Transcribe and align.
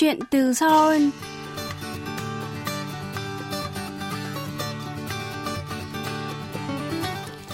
Chuyện 0.00 0.18
từ 0.30 0.54
Seoul 0.54 1.02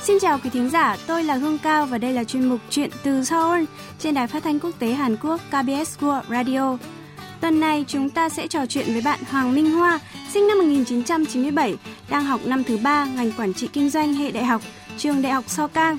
Xin 0.03 0.19
chào 0.21 0.39
quý 0.45 0.51
thính 0.51 0.71
giả, 0.71 0.97
tôi 1.07 1.25
là 1.25 1.35
Hương 1.35 1.59
Cao 1.59 1.87
và 1.87 1.99
đây 1.99 2.13
là 2.13 2.25
chuyên 2.25 2.45
mục 2.45 2.61
Chuyện 2.71 2.91
từ 3.03 3.25
Seoul 3.25 3.65
trên 3.99 4.15
đài 4.15 4.27
phát 4.27 4.43
thanh 4.43 4.61
quốc 4.61 4.71
tế 4.79 4.93
Hàn 4.93 5.17
Quốc 5.17 5.41
KBS 5.49 5.99
World 6.01 6.23
Radio. 6.29 6.79
Tuần 7.41 7.61
này 7.61 7.85
chúng 7.89 8.11
ta 8.11 8.29
sẽ 8.29 8.49
trò 8.49 8.67
chuyện 8.67 8.87
với 8.87 9.03
bạn 9.05 9.21
Hoàng 9.31 9.55
Minh 9.55 9.71
Hoa, 9.71 10.01
sinh 10.33 10.49
năm 10.49 10.59
1997, 10.59 11.77
đang 12.11 12.25
học 12.25 12.41
năm 12.45 12.65
thứ 12.65 12.77
ba 12.77 13.05
ngành 13.05 13.33
quản 13.33 13.55
trị 13.55 13.69
kinh 13.73 13.91
doanh 13.91 14.15
hệ 14.15 14.31
đại 14.31 14.45
học, 14.45 14.63
trường 14.99 15.23
Đại 15.23 15.33
học 15.33 15.45
So 15.47 15.67
Kang. 15.67 15.99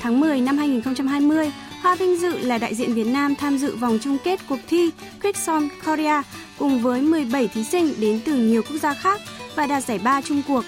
Tháng 0.00 0.20
10 0.20 0.40
năm 0.40 0.58
2020, 0.58 1.52
Hoa 1.86 1.94
vinh 1.94 2.16
dự 2.16 2.38
là 2.38 2.58
đại 2.58 2.74
diện 2.74 2.94
Việt 2.94 3.06
Nam 3.06 3.34
tham 3.34 3.58
dự 3.58 3.76
vòng 3.76 3.98
chung 4.02 4.16
kết 4.24 4.40
cuộc 4.48 4.58
thi 4.68 4.90
Quickson 5.22 5.68
Korea 5.84 6.22
cùng 6.58 6.82
với 6.82 7.02
17 7.02 7.48
thí 7.48 7.64
sinh 7.64 7.94
đến 8.00 8.20
từ 8.24 8.36
nhiều 8.36 8.62
quốc 8.62 8.76
gia 8.82 8.94
khác 8.94 9.20
và 9.54 9.66
đạt 9.66 9.84
giải 9.84 9.98
ba 10.04 10.22
chung 10.22 10.42
cuộc. 10.48 10.64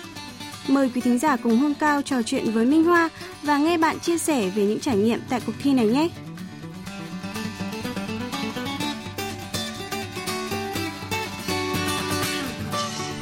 Mời 0.69 0.91
quý 0.95 1.01
thính 1.01 1.19
giả 1.19 1.37
cùng 1.37 1.59
Hương 1.59 1.75
Cao 1.75 2.03
trò 2.03 2.23
chuyện 2.23 2.51
với 2.51 2.67
Minh 2.67 2.85
Hoa 2.85 3.09
và 3.43 3.59
nghe 3.59 3.79
bạn 3.79 3.99
chia 3.99 4.19
sẻ 4.19 4.51
về 4.55 4.65
những 4.65 4.81
trải 4.81 4.97
nghiệm 4.97 5.21
tại 5.29 5.41
cuộc 5.47 5.53
thi 5.63 5.73
này 5.73 5.87
nhé. 5.87 6.09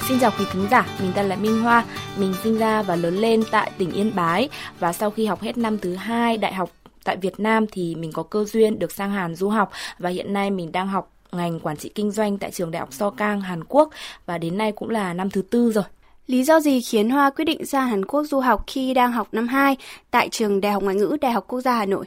Xin 0.08 0.18
chào 0.20 0.30
quý 0.38 0.44
thính 0.52 0.66
giả, 0.70 0.86
mình 1.00 1.12
tên 1.14 1.26
là 1.26 1.36
Minh 1.36 1.62
Hoa, 1.62 1.84
mình 2.16 2.34
sinh 2.42 2.58
ra 2.58 2.82
và 2.82 2.96
lớn 2.96 3.16
lên 3.16 3.42
tại 3.50 3.70
tỉnh 3.78 3.90
Yên 3.90 4.12
Bái 4.14 4.48
và 4.78 4.92
sau 4.92 5.10
khi 5.10 5.26
học 5.26 5.42
hết 5.42 5.58
năm 5.58 5.78
thứ 5.78 5.94
hai 5.94 6.38
đại 6.38 6.54
học 6.54 6.70
tại 7.06 7.16
Việt 7.16 7.40
Nam 7.40 7.66
thì 7.72 7.94
mình 7.94 8.12
có 8.12 8.22
cơ 8.22 8.44
duyên 8.44 8.78
được 8.78 8.92
sang 8.92 9.10
Hàn 9.10 9.34
du 9.34 9.48
học 9.48 9.70
và 9.98 10.10
hiện 10.10 10.32
nay 10.32 10.50
mình 10.50 10.72
đang 10.72 10.88
học 10.88 11.12
ngành 11.32 11.60
quản 11.60 11.76
trị 11.76 11.90
kinh 11.94 12.10
doanh 12.10 12.38
tại 12.38 12.50
trường 12.50 12.70
Đại 12.70 12.80
học 12.80 12.92
So 12.92 13.10
Kang, 13.10 13.40
Hàn 13.40 13.64
Quốc 13.64 13.90
và 14.26 14.38
đến 14.38 14.58
nay 14.58 14.72
cũng 14.72 14.90
là 14.90 15.14
năm 15.14 15.30
thứ 15.30 15.42
tư 15.42 15.72
rồi. 15.72 15.84
Lý 16.26 16.44
do 16.44 16.60
gì 16.60 16.80
khiến 16.80 17.10
Hoa 17.10 17.30
quyết 17.30 17.44
định 17.44 17.64
ra 17.64 17.80
Hàn 17.80 18.04
Quốc 18.04 18.24
du 18.24 18.40
học 18.40 18.64
khi 18.66 18.94
đang 18.94 19.12
học 19.12 19.28
năm 19.32 19.48
2 19.48 19.76
tại 20.10 20.28
trường 20.28 20.60
Đại 20.60 20.72
học 20.72 20.82
Ngoại 20.82 20.96
ngữ 20.96 21.16
Đại 21.20 21.32
học 21.32 21.44
Quốc 21.48 21.60
gia 21.60 21.74
Hà 21.74 21.86
Nội? 21.86 22.06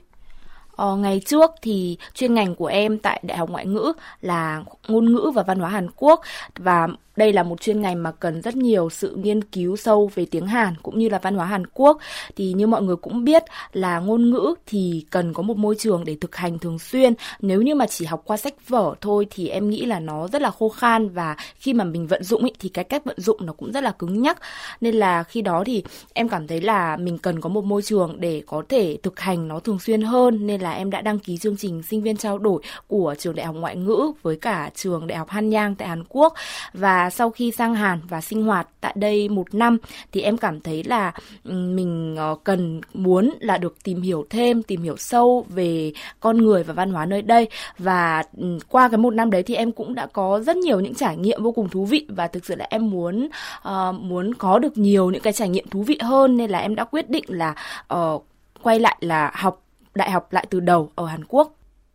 Ờ, 0.80 0.96
ngày 0.96 1.22
trước 1.26 1.52
thì 1.62 1.98
chuyên 2.14 2.34
ngành 2.34 2.56
của 2.56 2.66
em 2.66 3.00
tại 3.00 3.22
Đại 3.24 3.38
học 3.38 3.50
Ngoại 3.50 3.66
ngữ 3.66 3.94
là 4.22 4.64
ngôn 4.88 5.14
ngữ 5.14 5.32
và 5.36 5.44
văn 5.44 5.60
hóa 5.60 5.70
Hàn 5.70 5.88
Quốc 5.96 6.22
và 6.58 6.88
đây 7.20 7.34
là 7.34 7.44
một 7.44 7.62
chuyên 7.62 7.82
ngành 7.82 8.04
mà 8.04 8.12
cần 8.12 8.42
rất 8.42 8.56
nhiều 8.56 8.90
sự 8.90 9.16
nghiên 9.16 9.44
cứu 9.44 9.76
sâu 9.76 10.12
về 10.16 10.26
tiếng 10.32 10.48
Hàn 10.48 10.74
cũng 10.84 11.00
như 11.00 11.10
là 11.10 11.20
văn 11.20 11.36
hóa 11.36 11.46
Hàn 11.46 11.68
Quốc. 11.68 11.98
Thì 12.36 12.54
như 12.54 12.68
mọi 12.68 12.82
người 12.82 12.96
cũng 12.96 13.24
biết 13.24 13.44
là 13.74 14.00
ngôn 14.00 14.32
ngữ 14.32 14.56
thì 14.66 15.06
cần 15.10 15.34
có 15.34 15.44
một 15.44 15.58
môi 15.58 15.76
trường 15.80 16.06
để 16.06 16.18
thực 16.22 16.36
hành 16.36 16.60
thường 16.60 16.80
xuyên. 16.80 17.14
Nếu 17.42 17.62
như 17.62 17.76
mà 17.76 17.86
chỉ 17.88 18.06
học 18.06 18.22
qua 18.26 18.38
sách 18.38 18.54
vở 18.68 18.96
thôi 19.02 19.28
thì 19.30 19.48
em 19.48 19.70
nghĩ 19.70 19.86
là 19.86 20.00
nó 20.00 20.28
rất 20.28 20.42
là 20.42 20.52
khô 20.52 20.70
khan 20.70 21.10
và 21.10 21.36
khi 21.56 21.74
mà 21.74 21.84
mình 21.84 22.08
vận 22.08 22.24
dụng 22.24 22.44
ý, 22.44 22.52
thì 22.60 22.70
cái 22.70 22.84
cách 22.84 23.06
vận 23.06 23.20
dụng 23.20 23.46
nó 23.46 23.54
cũng 23.54 23.72
rất 23.72 23.84
là 23.84 23.92
cứng 23.92 24.22
nhắc. 24.22 24.38
Nên 24.82 24.96
là 24.96 25.24
khi 25.24 25.42
đó 25.42 25.64
thì 25.66 25.84
em 26.14 26.30
cảm 26.30 26.48
thấy 26.48 26.62
là 26.62 26.98
mình 26.98 27.18
cần 27.18 27.42
có 27.42 27.50
một 27.50 27.64
môi 27.64 27.82
trường 27.82 28.16
để 28.20 28.44
có 28.48 28.64
thể 28.70 28.98
thực 29.04 29.20
hành 29.20 29.48
nó 29.48 29.60
thường 29.60 29.80
xuyên 29.80 30.02
hơn 30.02 30.48
nên 30.48 30.62
là 30.62 30.69
là 30.70 30.76
em 30.76 30.90
đã 30.90 31.02
đăng 31.02 31.20
ký 31.20 31.38
chương 31.38 31.58
trình 31.58 31.84
sinh 31.84 32.02
viên 32.02 32.18
trao 32.18 32.38
đổi 32.38 32.62
của 32.88 33.16
trường 33.18 33.36
đại 33.36 33.46
học 33.46 33.56
ngoại 33.56 33.76
ngữ 33.76 34.12
với 34.22 34.36
cả 34.36 34.70
trường 34.76 35.08
đại 35.08 35.18
học 35.18 35.30
Hanyang 35.30 35.76
tại 35.76 35.88
Hàn 35.88 36.04
Quốc. 36.10 36.34
Và 36.74 37.10
sau 37.10 37.30
khi 37.30 37.52
sang 37.52 37.76
Hàn 37.76 38.00
và 38.10 38.22
sinh 38.22 38.44
hoạt 38.44 38.68
tại 38.82 38.94
đây 38.98 39.30
một 39.30 39.54
năm 39.54 39.78
thì 40.12 40.22
em 40.22 40.38
cảm 40.38 40.62
thấy 40.62 40.84
là 40.84 41.12
mình 41.44 42.16
ờ, 42.18 42.36
cần 42.44 42.82
muốn 42.94 43.30
là 43.40 43.58
được 43.58 43.84
tìm 43.84 44.02
hiểu 44.02 44.26
thêm, 44.30 44.64
tìm 44.64 44.82
hiểu 44.82 44.98
sâu 44.98 45.46
về 45.50 45.92
con 46.20 46.38
người 46.38 46.64
và 46.64 46.74
văn 46.74 46.92
hóa 46.92 47.06
nơi 47.06 47.22
đây. 47.22 47.48
Và 47.78 48.24
qua 48.70 48.90
cái 48.90 48.98
một 48.98 49.14
năm 49.14 49.32
đấy 49.32 49.44
thì 49.44 49.56
em 49.56 49.72
cũng 49.72 49.96
đã 49.96 50.06
có 50.06 50.40
rất 50.40 50.58
nhiều 50.58 50.80
những 50.80 50.96
trải 50.96 51.18
nghiệm 51.18 51.44
vô 51.44 51.52
cùng 51.52 51.70
thú 51.70 51.86
vị. 51.86 52.06
Và 52.10 52.28
thực 52.28 52.46
sự 52.46 52.56
là 52.56 52.68
em 52.70 52.90
muốn 52.90 53.30
uh, 53.68 53.96
muốn 53.96 54.34
có 54.34 54.60
được 54.60 54.78
nhiều 54.78 55.10
những 55.10 55.22
cái 55.22 55.34
trải 55.34 55.50
nghiệm 55.50 55.68
thú 55.70 55.84
vị 55.84 55.98
hơn. 56.02 56.38
Nên 56.38 56.50
là 56.50 56.60
em 56.60 56.76
đã 56.76 56.84
quyết 56.84 57.10
định 57.10 57.24
là 57.28 57.56
uh, 57.94 58.26
quay 58.64 58.80
lại 58.80 58.98
là 59.02 59.32
học 59.34 59.69
đại 60.00 60.12
học 60.12 60.34
lại 60.34 60.46
từ 60.50 60.60
đầu 60.60 60.92
ở 60.96 61.06
Hàn 61.06 61.24
Quốc. 61.28 61.54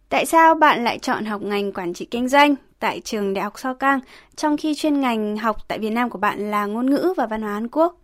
Tại 0.09 0.26
sao 0.26 0.54
bạn 0.54 0.84
lại 0.84 0.98
chọn 0.98 1.25
học 1.25 1.42
ngành 1.42 1.72
quản 1.72 1.94
trị 1.94 2.04
kinh 2.04 2.28
doanh 2.28 2.54
tại 2.78 3.00
trường 3.04 3.34
Đại 3.34 3.44
học 3.44 3.59
So 3.59 3.75
Kang, 3.75 4.00
trong 4.37 4.56
khi 4.56 4.75
chuyên 4.75 5.00
ngành 5.00 5.37
học 5.37 5.56
tại 5.69 5.78
Việt 5.78 5.91
Nam 5.91 6.10
của 6.10 6.19
bạn 6.19 6.50
là 6.50 6.66
ngôn 6.66 6.91
ngữ 6.91 7.15
và 7.16 7.26
văn 7.26 7.42
hóa 7.42 7.53
Hàn 7.53 7.69
Quốc? 7.69 8.00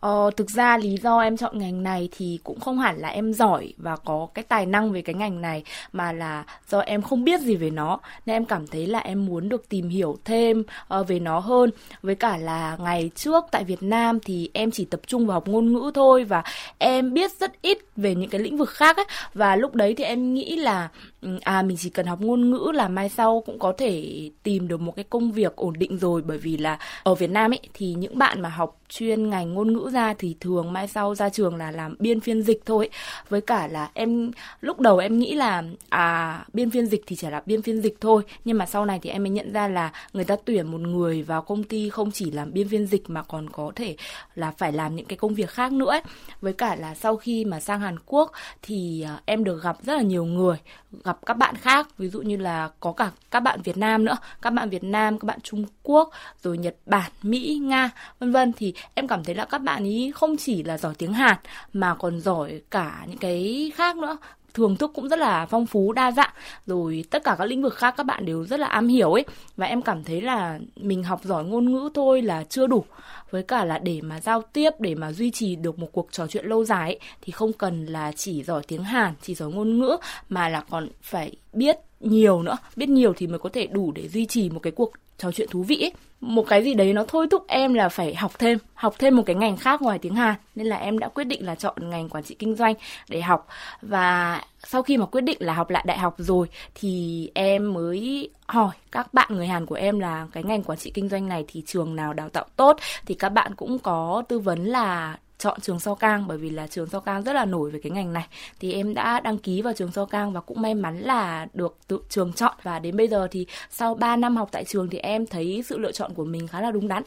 Ờ, 0.00 0.30
thực 0.36 0.50
ra 0.50 0.78
lý 0.78 0.96
do 1.02 1.20
em 1.20 1.36
chọn 1.36 1.58
ngành 1.58 1.82
này 1.82 2.08
thì 2.16 2.38
cũng 2.44 2.60
không 2.60 2.78
hẳn 2.78 2.98
là 2.98 3.08
em 3.08 3.32
giỏi 3.32 3.72
và 3.76 3.96
có 3.96 4.28
cái 4.34 4.44
tài 4.48 4.66
năng 4.66 4.92
về 4.92 5.02
cái 5.02 5.14
ngành 5.14 5.40
này 5.40 5.62
mà 5.92 6.12
là 6.12 6.44
do 6.68 6.78
em 6.80 7.02
không 7.02 7.24
biết 7.24 7.40
gì 7.40 7.56
về 7.56 7.70
nó. 7.70 8.00
Nên 8.26 8.36
em 8.36 8.44
cảm 8.44 8.66
thấy 8.66 8.86
là 8.86 8.98
em 8.98 9.26
muốn 9.26 9.48
được 9.48 9.68
tìm 9.68 9.88
hiểu 9.88 10.16
thêm 10.24 10.62
uh, 11.00 11.08
về 11.08 11.20
nó 11.20 11.38
hơn. 11.38 11.70
Với 12.02 12.14
cả 12.14 12.36
là 12.36 12.76
ngày 12.80 13.10
trước 13.14 13.44
tại 13.50 13.64
Việt 13.64 13.82
Nam 13.82 14.18
thì 14.20 14.50
em 14.52 14.70
chỉ 14.70 14.84
tập 14.84 15.00
trung 15.06 15.26
vào 15.26 15.34
học 15.34 15.48
ngôn 15.48 15.72
ngữ 15.72 15.90
thôi 15.94 16.24
và 16.24 16.42
em 16.78 17.14
biết 17.14 17.30
rất 17.40 17.62
ít 17.62 17.78
về 17.96 18.14
những 18.14 18.30
cái 18.30 18.40
lĩnh 18.40 18.56
vực 18.56 18.70
khác 18.70 18.96
ấy. 18.96 19.06
Và 19.34 19.56
lúc 19.56 19.74
đấy 19.74 19.94
thì 19.94 20.04
em 20.04 20.34
nghĩ 20.34 20.56
là 20.56 20.88
ừ, 21.22 21.38
à 21.42 21.62
mình 21.62 21.76
chỉ 21.80 21.90
cần 21.90 22.06
học 22.06 22.20
ngôn 22.20 22.50
ngữ 22.50 22.70
là 22.74 22.88
mai 22.88 23.08
sau 23.08 23.42
cũng 23.46 23.58
có 23.58 23.72
thể 23.78 24.30
tìm 24.42 24.68
được 24.68 24.80
một 24.80 24.96
cái 24.96 25.04
công 25.10 25.32
việc 25.32 25.56
ổn 25.56 25.74
định 25.78 25.98
rồi. 25.98 26.22
Bởi 26.22 26.38
vì 26.38 26.56
là 26.56 26.78
ở 27.02 27.14
Việt 27.14 27.30
Nam 27.30 27.52
ấy 27.52 27.60
thì 27.74 27.94
những 27.94 28.18
bạn 28.18 28.40
mà 28.42 28.48
học 28.48 28.80
chuyên 28.88 29.30
ngành 29.30 29.54
ngôn 29.54 29.72
ngữ 29.72 29.87
ra 29.90 30.14
thì 30.14 30.36
thường 30.40 30.72
mai 30.72 30.88
sau 30.88 31.14
ra 31.14 31.28
trường 31.28 31.56
là 31.56 31.70
làm 31.70 31.96
biên 31.98 32.20
phiên 32.20 32.42
dịch 32.42 32.62
thôi. 32.66 32.88
Với 33.28 33.40
cả 33.40 33.66
là 33.66 33.90
em, 33.94 34.30
lúc 34.60 34.80
đầu 34.80 34.98
em 34.98 35.18
nghĩ 35.18 35.34
là 35.34 35.62
à 35.88 36.44
biên 36.52 36.70
phiên 36.70 36.86
dịch 36.86 37.02
thì 37.06 37.16
chỉ 37.16 37.30
là 37.30 37.42
biên 37.46 37.62
phiên 37.62 37.80
dịch 37.80 37.96
thôi. 38.00 38.22
Nhưng 38.44 38.58
mà 38.58 38.66
sau 38.66 38.84
này 38.84 38.98
thì 39.02 39.10
em 39.10 39.22
mới 39.22 39.30
nhận 39.30 39.52
ra 39.52 39.68
là 39.68 39.92
người 40.12 40.24
ta 40.24 40.36
tuyển 40.44 40.66
một 40.66 40.80
người 40.80 41.22
vào 41.22 41.42
công 41.42 41.64
ty 41.64 41.90
không 41.90 42.10
chỉ 42.10 42.30
làm 42.30 42.52
biên 42.52 42.68
phiên 42.68 42.86
dịch 42.86 43.10
mà 43.10 43.22
còn 43.22 43.50
có 43.50 43.72
thể 43.76 43.96
là 44.34 44.50
phải 44.58 44.72
làm 44.72 44.96
những 44.96 45.06
cái 45.06 45.16
công 45.16 45.34
việc 45.34 45.50
khác 45.50 45.72
nữa 45.72 45.90
ấy. 45.90 46.02
với 46.40 46.52
cả 46.52 46.74
là 46.74 46.94
sau 46.94 47.16
khi 47.16 47.44
mà 47.44 47.60
sang 47.60 47.80
Hàn 47.80 47.96
Quốc 48.06 48.32
thì 48.62 49.02
à, 49.02 49.20
em 49.24 49.44
được 49.44 49.62
gặp 49.62 49.76
rất 49.82 49.94
là 49.94 50.02
nhiều 50.02 50.24
người, 50.24 50.56
gặp 51.04 51.18
các 51.26 51.36
bạn 51.36 51.56
khác. 51.56 51.88
Ví 51.98 52.08
dụ 52.08 52.22
như 52.22 52.36
là 52.36 52.70
có 52.80 52.92
cả 52.92 53.10
các 53.30 53.40
bạn 53.40 53.62
Việt 53.62 53.76
Nam 53.76 54.04
nữa, 54.04 54.16
các 54.42 54.50
bạn 54.50 54.70
Việt 54.70 54.84
Nam, 54.84 55.18
các 55.18 55.26
bạn 55.26 55.40
Trung 55.42 55.64
Quốc, 55.82 56.10
rồi 56.42 56.58
Nhật 56.58 56.76
Bản, 56.86 57.10
Mỹ, 57.22 57.60
Nga, 57.62 57.90
vân 58.18 58.32
vân. 58.32 58.52
Thì 58.52 58.74
em 58.94 59.08
cảm 59.08 59.24
thấy 59.24 59.34
là 59.34 59.44
các 59.44 59.58
bạn 59.58 59.77
ý 59.84 60.12
không 60.14 60.36
chỉ 60.36 60.62
là 60.62 60.78
giỏi 60.78 60.94
tiếng 60.98 61.12
Hàn 61.12 61.36
mà 61.72 61.94
còn 61.94 62.20
giỏi 62.20 62.60
cả 62.70 63.06
những 63.08 63.18
cái 63.18 63.72
khác 63.74 63.96
nữa. 63.96 64.16
Thưởng 64.54 64.76
thức 64.76 64.90
cũng 64.94 65.08
rất 65.08 65.18
là 65.18 65.46
phong 65.46 65.66
phú 65.66 65.92
đa 65.92 66.12
dạng. 66.12 66.32
Rồi 66.66 67.04
tất 67.10 67.24
cả 67.24 67.36
các 67.38 67.44
lĩnh 67.44 67.62
vực 67.62 67.74
khác 67.74 67.94
các 67.96 68.06
bạn 68.06 68.24
đều 68.26 68.44
rất 68.44 68.60
là 68.60 68.66
am 68.66 68.88
hiểu 68.88 69.12
ấy. 69.12 69.24
Và 69.56 69.66
em 69.66 69.82
cảm 69.82 70.04
thấy 70.04 70.20
là 70.20 70.58
mình 70.76 71.02
học 71.02 71.20
giỏi 71.24 71.44
ngôn 71.44 71.72
ngữ 71.72 71.88
thôi 71.94 72.22
là 72.22 72.44
chưa 72.44 72.66
đủ. 72.66 72.84
Với 73.30 73.42
cả 73.42 73.64
là 73.64 73.78
để 73.78 74.00
mà 74.00 74.20
giao 74.20 74.42
tiếp 74.42 74.70
để 74.78 74.94
mà 74.94 75.12
duy 75.12 75.30
trì 75.30 75.56
được 75.56 75.78
một 75.78 75.88
cuộc 75.92 76.08
trò 76.10 76.26
chuyện 76.26 76.46
lâu 76.46 76.64
dài 76.64 76.90
ấy, 76.90 77.00
thì 77.22 77.32
không 77.32 77.52
cần 77.52 77.86
là 77.86 78.12
chỉ 78.12 78.42
giỏi 78.42 78.62
tiếng 78.68 78.84
Hàn 78.84 79.14
chỉ 79.22 79.34
giỏi 79.34 79.50
ngôn 79.50 79.78
ngữ 79.78 79.96
mà 80.28 80.48
là 80.48 80.64
còn 80.70 80.88
phải 81.02 81.32
biết 81.52 81.78
nhiều 82.00 82.42
nữa. 82.42 82.56
Biết 82.76 82.88
nhiều 82.88 83.12
thì 83.16 83.26
mới 83.26 83.38
có 83.38 83.48
thể 83.52 83.66
đủ 83.66 83.92
để 83.92 84.08
duy 84.08 84.26
trì 84.26 84.50
một 84.50 84.60
cái 84.62 84.70
cuộc 84.70 84.92
trò 85.18 85.32
chuyện 85.32 85.48
thú 85.50 85.62
vị 85.62 85.80
ấy. 85.84 85.92
một 86.20 86.42
cái 86.48 86.62
gì 86.64 86.74
đấy 86.74 86.92
nó 86.92 87.04
thôi 87.08 87.26
thúc 87.30 87.44
em 87.48 87.74
là 87.74 87.88
phải 87.88 88.14
học 88.14 88.38
thêm 88.38 88.58
học 88.74 88.94
thêm 88.98 89.16
một 89.16 89.22
cái 89.26 89.36
ngành 89.36 89.56
khác 89.56 89.82
ngoài 89.82 89.98
tiếng 89.98 90.14
Hàn. 90.14 90.34
Nên 90.54 90.66
là 90.66 90.76
em 90.76 90.98
đã 90.98 91.08
quyết 91.08 91.24
định 91.24 91.46
là 91.46 91.54
chọn 91.54 91.90
ngành 91.90 92.08
quản 92.08 92.24
trị 92.24 92.34
kinh 92.38 92.54
doanh 92.54 92.74
để 93.08 93.20
học. 93.20 93.46
Và 93.82 94.42
sau 94.66 94.82
khi 94.82 94.96
mà 94.96 95.06
quyết 95.06 95.20
định 95.20 95.36
là 95.40 95.52
học 95.52 95.70
lại 95.70 95.84
đại 95.86 95.98
học 95.98 96.14
rồi, 96.18 96.46
thì 96.74 97.30
em 97.34 97.74
mới 97.74 98.30
hỏi 98.46 98.74
các 98.92 99.14
bạn 99.14 99.28
người 99.30 99.46
Hàn 99.46 99.66
của 99.66 99.74
em 99.74 99.98
là 99.98 100.26
cái 100.32 100.42
ngành 100.42 100.62
quản 100.62 100.78
trị 100.78 100.90
kinh 100.94 101.08
doanh 101.08 101.28
này 101.28 101.44
thì 101.48 101.62
trường 101.66 101.96
nào 101.96 102.12
đào 102.12 102.28
tạo 102.28 102.44
tốt. 102.56 102.76
Thì 103.06 103.14
các 103.14 103.28
bạn 103.28 103.54
cũng 103.54 103.78
có 103.78 104.22
tư 104.28 104.38
vấn 104.38 104.64
là 104.64 105.18
chọn 105.38 105.60
trường 105.60 105.80
So 105.80 105.94
Cang, 105.94 106.26
bởi 106.26 106.38
vì 106.38 106.50
là 106.50 106.66
trường 106.66 106.86
So 106.86 107.00
Cang 107.00 107.22
rất 107.22 107.32
là 107.32 107.44
nổi 107.44 107.70
về 107.70 107.80
cái 107.82 107.90
ngành 107.90 108.12
này 108.12 108.26
thì 108.60 108.72
em 108.72 108.94
đã 108.94 109.20
đăng 109.20 109.38
ký 109.38 109.62
vào 109.62 109.72
trường 109.72 109.92
So 109.92 110.04
Cang 110.04 110.32
và 110.32 110.40
cũng 110.40 110.62
may 110.62 110.74
mắn 110.74 110.98
là 111.00 111.46
được 111.54 111.78
tự 111.88 111.98
trường 112.08 112.32
chọn 112.32 112.54
và 112.62 112.78
đến 112.78 112.96
bây 112.96 113.08
giờ 113.08 113.28
thì 113.30 113.46
sau 113.70 113.94
3 113.94 114.16
năm 114.16 114.36
học 114.36 114.48
tại 114.52 114.64
trường 114.64 114.90
thì 114.90 114.98
em 114.98 115.26
thấy 115.26 115.62
sự 115.66 115.78
lựa 115.78 115.92
chọn 115.92 116.14
của 116.14 116.24
mình 116.24 116.46
khá 116.46 116.60
là 116.60 116.70
đúng 116.70 116.88
đắn. 116.88 117.02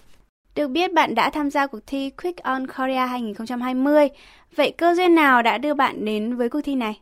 Được 0.56 0.68
biết 0.68 0.94
bạn 0.94 1.16
đã 1.16 1.30
tham 1.30 1.50
gia 1.50 1.68
cuộc 1.68 1.80
thi 1.88 2.10
Quick 2.10 2.44
on 2.44 2.68
Korea 2.68 3.06
2020. 3.06 4.10
Vậy 4.56 4.72
cơ 4.78 4.96
duyên 4.96 5.16
nào 5.16 5.42
đã 5.42 5.58
đưa 5.58 5.74
bạn 5.74 6.06
đến 6.06 6.36
với 6.36 6.50
cuộc 6.50 6.62
thi 6.62 6.76
này? 6.76 7.00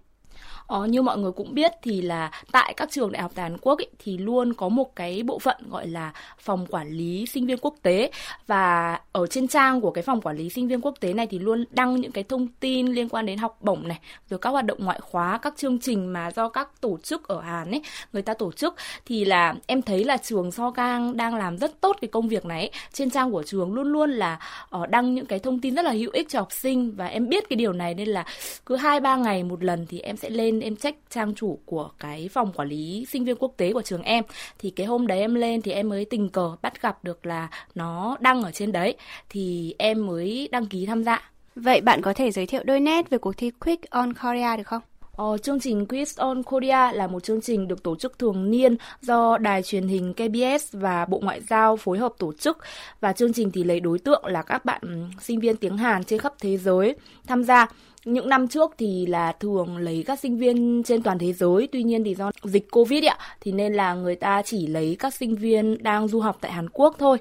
Ờ, 0.70 0.86
như 0.86 1.02
mọi 1.02 1.18
người 1.18 1.32
cũng 1.32 1.54
biết 1.54 1.72
thì 1.82 2.02
là 2.02 2.32
tại 2.52 2.74
các 2.78 2.92
trường 2.92 3.12
đại 3.12 3.22
học 3.22 3.32
tại 3.36 3.44
Hàn 3.44 3.58
Quốc 3.58 3.80
ý, 3.80 3.86
thì 4.00 4.18
luôn 4.18 4.54
có 4.54 4.70
một 4.70 4.96
cái 4.96 5.24
bộ 5.24 5.40
phận 5.40 5.58
gọi 5.70 5.88
là 5.88 6.14
phòng 6.40 6.66
quản 6.70 6.90
lý 6.90 7.26
sinh 7.26 7.46
viên 7.46 7.58
quốc 7.58 7.76
tế. 7.82 8.12
Và 8.48 9.00
ở 9.12 9.28
trên 9.28 9.48
trang 9.48 9.82
của 9.82 9.92
cái 9.92 10.02
phòng 10.02 10.22
quản 10.22 10.38
lý 10.38 10.50
sinh 10.50 10.68
viên 10.68 10.82
quốc 10.82 10.96
tế 11.00 11.14
này 11.14 11.28
thì 11.28 11.40
luôn 11.40 11.66
đăng 11.72 11.96
những 12.02 12.12
cái 12.12 12.24
thông 12.24 12.48
tin 12.48 12.88
liên 12.88 13.10
quan 13.10 13.26
đến 13.26 13.38
học 13.38 13.58
bổng 13.62 13.88
này 13.88 14.00
rồi 14.30 14.40
các 14.40 14.50
hoạt 14.50 14.66
động 14.66 14.78
ngoại 14.82 15.00
khóa 15.00 15.38
các 15.38 15.54
chương 15.58 15.80
trình 15.80 16.14
mà 16.14 16.32
do 16.32 16.50
các 16.50 16.82
tổ 16.82 16.98
chức 17.04 17.28
ở 17.28 17.42
Hàn 17.42 17.72
ấy 17.72 17.82
người 18.14 18.22
ta 18.22 18.34
tổ 18.34 18.52
chức. 18.52 18.76
Thì 19.06 19.26
là 19.26 19.56
em 19.68 19.82
thấy 19.82 20.04
là 20.04 20.18
trường 20.18 20.52
So 20.52 20.72
Kang 20.72 21.18
đang 21.18 21.36
làm 21.36 21.58
rất 21.58 21.82
tốt 21.82 21.98
cái 22.02 22.08
công 22.08 22.28
việc 22.28 22.46
này 22.46 22.60
ấy. 22.60 22.72
trên 22.94 23.10
trang 23.10 23.32
của 23.32 23.44
trường 23.44 23.74
luôn 23.74 23.88
luôn 23.88 24.12
là 24.12 24.40
ở 24.70 24.88
đăng 24.88 25.16
những 25.16 25.26
cái 25.26 25.40
thông 25.40 25.60
tin 25.60 25.76
rất 25.76 25.86
là 25.86 25.92
hữu 25.92 26.12
ích 26.14 26.30
cho 26.30 26.40
học 26.40 26.52
sinh. 26.52 26.92
Và 26.96 27.06
em 27.08 27.30
biết 27.30 27.50
cái 27.50 27.58
điều 27.58 27.74
này 27.74 27.94
nên 27.94 28.08
là 28.08 28.26
cứ 28.66 28.76
hai 28.76 29.00
ba 29.00 29.16
ngày 29.16 29.44
một 29.44 29.64
lần 29.64 29.86
thì 29.90 30.00
em 30.00 30.18
sẽ 30.18 30.30
lên 30.30 30.59
lên 30.60 30.68
em 30.68 30.76
check 30.76 31.10
trang 31.10 31.36
chủ 31.36 31.60
của 31.66 31.90
cái 32.00 32.30
phòng 32.32 32.52
quản 32.54 32.68
lý 32.68 33.06
sinh 33.10 33.26
viên 33.26 33.36
quốc 33.36 33.54
tế 33.58 33.74
của 33.74 33.82
trường 33.82 34.02
em 34.02 34.24
thì 34.60 34.70
cái 34.70 34.86
hôm 34.86 35.08
đấy 35.08 35.20
em 35.20 35.36
lên 35.36 35.62
thì 35.62 35.72
em 35.72 35.90
mới 35.90 36.06
tình 36.06 36.30
cờ 36.30 36.56
bắt 36.62 36.82
gặp 36.82 37.04
được 37.04 37.26
là 37.26 37.50
nó 37.76 38.18
đăng 38.20 38.44
ở 38.44 38.52
trên 38.52 38.72
đấy 38.72 38.96
thì 39.30 39.76
em 39.78 40.06
mới 40.06 40.50
đăng 40.52 40.66
ký 40.66 40.86
tham 40.86 41.04
gia. 41.04 41.32
Vậy 41.56 41.82
bạn 41.82 42.02
có 42.02 42.14
thể 42.14 42.32
giới 42.32 42.46
thiệu 42.46 42.64
đôi 42.64 42.80
nét 42.80 43.10
về 43.10 43.18
cuộc 43.18 43.38
thi 43.38 43.52
Quick 43.60 43.90
on 43.90 44.14
Korea 44.14 44.58
được 44.58 44.68
không? 44.68 44.82
Ờ, 45.20 45.38
chương 45.38 45.60
trình 45.60 45.86
Quiz 45.86 46.14
on 46.18 46.44
Korea 46.44 46.92
là 46.92 47.08
một 47.08 47.24
chương 47.24 47.42
trình 47.42 47.68
được 47.68 47.84
tổ 47.84 47.96
chức 47.96 48.20
thường 48.20 48.52
niên 48.52 48.76
do 49.02 49.38
đài 49.38 49.64
truyền 49.64 49.88
hình 49.88 50.14
KBS 50.14 50.68
và 50.72 51.06
Bộ 51.06 51.20
Ngoại 51.20 51.42
giao 51.42 51.78
phối 51.78 51.98
hợp 51.98 52.14
tổ 52.18 52.34
chức 52.34 52.58
và 53.02 53.14
chương 53.14 53.34
trình 53.34 53.52
thì 53.52 53.64
lấy 53.64 53.80
đối 53.80 54.00
tượng 54.00 54.26
là 54.26 54.42
các 54.42 54.66
bạn 54.66 55.10
sinh 55.22 55.40
viên 55.40 55.58
tiếng 55.58 55.78
Hàn 55.78 56.04
trên 56.04 56.20
khắp 56.20 56.34
thế 56.40 56.58
giới 56.58 56.96
tham 57.28 57.44
gia. 57.44 57.68
Những 58.10 58.30
năm 58.30 58.48
trước 58.48 58.72
thì 58.78 59.06
là 59.06 59.32
thường 59.32 59.78
lấy 59.78 60.04
các 60.08 60.20
sinh 60.20 60.38
viên 60.38 60.84
trên 60.84 61.04
toàn 61.04 61.20
thế 61.20 61.34
giới, 61.34 61.68
tuy 61.72 61.84
nhiên 61.84 62.04
thì 62.04 62.16
do 62.16 62.32
dịch 62.44 62.72
Covid 62.72 63.04
ạ 63.04 63.18
thì 63.42 63.52
nên 63.52 63.74
là 63.74 63.94
người 63.94 64.16
ta 64.16 64.42
chỉ 64.42 64.68
lấy 64.68 64.96
các 65.00 65.14
sinh 65.14 65.36
viên 65.36 65.84
đang 65.84 66.08
du 66.08 66.20
học 66.20 66.38
tại 66.42 66.52
Hàn 66.52 66.70
Quốc 66.70 66.96
thôi. 67.00 67.18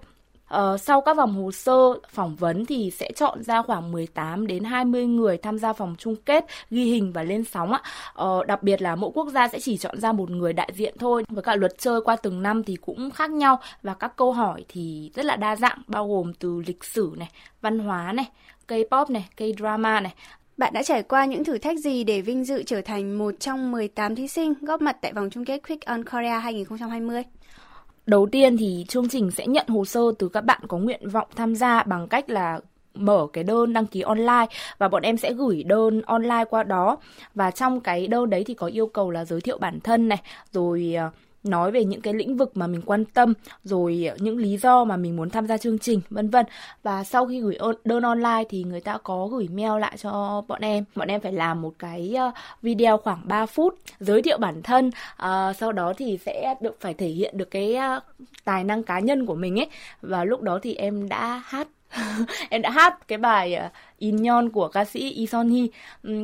Ờ, 0.48 0.78
sau 0.78 1.00
các 1.00 1.16
vòng 1.16 1.34
hồ 1.34 1.52
sơ 1.52 1.94
phỏng 2.08 2.36
vấn 2.36 2.66
thì 2.66 2.90
sẽ 2.90 3.12
chọn 3.16 3.42
ra 3.42 3.62
khoảng 3.62 3.92
18 3.92 4.46
đến 4.46 4.64
20 4.64 5.06
người 5.06 5.36
tham 5.38 5.58
gia 5.58 5.72
vòng 5.72 5.94
chung 5.98 6.16
kết 6.16 6.44
ghi 6.70 6.84
hình 6.84 7.12
và 7.12 7.22
lên 7.22 7.44
sóng 7.44 7.72
ạ. 7.72 7.82
Ờ, 8.14 8.44
đặc 8.44 8.62
biệt 8.62 8.82
là 8.82 8.96
mỗi 8.96 9.10
quốc 9.14 9.28
gia 9.28 9.48
sẽ 9.48 9.60
chỉ 9.60 9.76
chọn 9.76 10.00
ra 10.00 10.12
một 10.12 10.30
người 10.30 10.52
đại 10.52 10.70
diện 10.74 10.94
thôi. 10.98 11.24
Và 11.28 11.42
cả 11.42 11.56
luật 11.56 11.78
chơi 11.78 12.00
qua 12.00 12.16
từng 12.16 12.42
năm 12.42 12.64
thì 12.64 12.76
cũng 12.76 13.10
khác 13.10 13.30
nhau 13.30 13.58
và 13.82 13.94
các 13.94 14.16
câu 14.16 14.32
hỏi 14.32 14.64
thì 14.68 15.10
rất 15.14 15.24
là 15.24 15.36
đa 15.36 15.56
dạng 15.56 15.78
bao 15.86 16.08
gồm 16.08 16.34
từ 16.34 16.62
lịch 16.66 16.84
sử 16.84 17.12
này, 17.16 17.28
văn 17.60 17.78
hóa 17.78 18.12
này, 18.12 18.26
K-pop 18.68 19.12
này, 19.12 19.28
K-drama 19.36 20.02
này, 20.02 20.14
bạn 20.58 20.72
đã 20.72 20.82
trải 20.82 21.02
qua 21.02 21.24
những 21.24 21.44
thử 21.44 21.58
thách 21.58 21.78
gì 21.78 22.04
để 22.04 22.20
vinh 22.20 22.44
dự 22.44 22.62
trở 22.62 22.80
thành 22.80 23.18
một 23.18 23.34
trong 23.40 23.72
18 23.72 24.14
thí 24.14 24.28
sinh 24.28 24.54
góp 24.60 24.82
mặt 24.82 24.96
tại 25.00 25.12
vòng 25.12 25.30
chung 25.30 25.44
kết 25.44 25.58
Quick 25.68 25.86
on 25.86 26.04
Korea 26.04 26.38
2020? 26.38 27.22
Đầu 28.06 28.28
tiên 28.32 28.56
thì 28.56 28.84
chương 28.88 29.08
trình 29.08 29.30
sẽ 29.30 29.46
nhận 29.46 29.68
hồ 29.68 29.84
sơ 29.84 30.00
từ 30.18 30.28
các 30.28 30.44
bạn 30.44 30.60
có 30.68 30.78
nguyện 30.78 31.08
vọng 31.08 31.28
tham 31.36 31.54
gia 31.54 31.82
bằng 31.82 32.08
cách 32.08 32.30
là 32.30 32.60
mở 32.94 33.26
cái 33.32 33.44
đơn 33.44 33.72
đăng 33.72 33.86
ký 33.86 34.00
online 34.00 34.46
và 34.78 34.88
bọn 34.88 35.02
em 35.02 35.16
sẽ 35.16 35.32
gửi 35.32 35.62
đơn 35.62 36.02
online 36.02 36.44
qua 36.50 36.62
đó 36.62 36.96
và 37.34 37.50
trong 37.50 37.80
cái 37.80 38.06
đơn 38.06 38.30
đấy 38.30 38.44
thì 38.46 38.54
có 38.54 38.66
yêu 38.66 38.86
cầu 38.86 39.10
là 39.10 39.24
giới 39.24 39.40
thiệu 39.40 39.58
bản 39.58 39.80
thân 39.80 40.08
này 40.08 40.18
rồi 40.52 40.94
uh, 41.06 41.12
nói 41.44 41.70
về 41.70 41.84
những 41.84 42.00
cái 42.00 42.14
lĩnh 42.14 42.36
vực 42.36 42.56
mà 42.56 42.66
mình 42.66 42.82
quan 42.86 43.04
tâm 43.04 43.34
rồi 43.64 44.10
những 44.18 44.38
lý 44.38 44.56
do 44.56 44.84
mà 44.84 44.96
mình 44.96 45.16
muốn 45.16 45.30
tham 45.30 45.46
gia 45.46 45.58
chương 45.58 45.78
trình 45.78 46.00
vân 46.10 46.30
vân. 46.30 46.46
Và 46.82 47.04
sau 47.04 47.26
khi 47.26 47.40
gửi 47.40 47.58
đơn 47.84 48.02
online 48.02 48.44
thì 48.48 48.64
người 48.64 48.80
ta 48.80 48.98
có 49.02 49.26
gửi 49.26 49.48
mail 49.48 49.80
lại 49.80 49.96
cho 49.96 50.42
bọn 50.48 50.60
em. 50.60 50.84
Bọn 50.94 51.08
em 51.08 51.20
phải 51.20 51.32
làm 51.32 51.62
một 51.62 51.72
cái 51.78 52.14
ờ, 52.18 52.30
video 52.62 52.96
khoảng 52.96 53.20
3 53.24 53.46
phút 53.46 53.74
giới 54.00 54.22
thiệu 54.22 54.38
bản 54.38 54.62
thân 54.62 54.90
à, 55.16 55.52
sau 55.52 55.72
đó 55.72 55.92
thì 55.96 56.18
sẽ 56.26 56.54
được 56.60 56.76
phải 56.80 56.94
thể 56.94 57.08
hiện 57.08 57.38
được 57.38 57.50
cái 57.50 57.74
ờ, 57.74 58.00
tài 58.44 58.64
năng 58.64 58.82
cá 58.82 58.98
nhân 58.98 59.26
của 59.26 59.34
mình 59.34 59.58
ấy. 59.58 59.68
Và 60.02 60.24
lúc 60.24 60.42
đó 60.42 60.58
thì 60.62 60.74
em 60.74 61.08
đã 61.08 61.42
hát 61.44 61.68
em 62.50 62.62
đã 62.62 62.70
hát 62.70 63.08
cái 63.08 63.18
bài 63.18 63.54
ờ, 63.54 63.68
In 63.98 64.16
Nyon 64.22 64.50
của 64.50 64.68
ca 64.68 64.84
sĩ 64.84 65.10
Ison 65.10 65.50
Hee. 65.50 65.66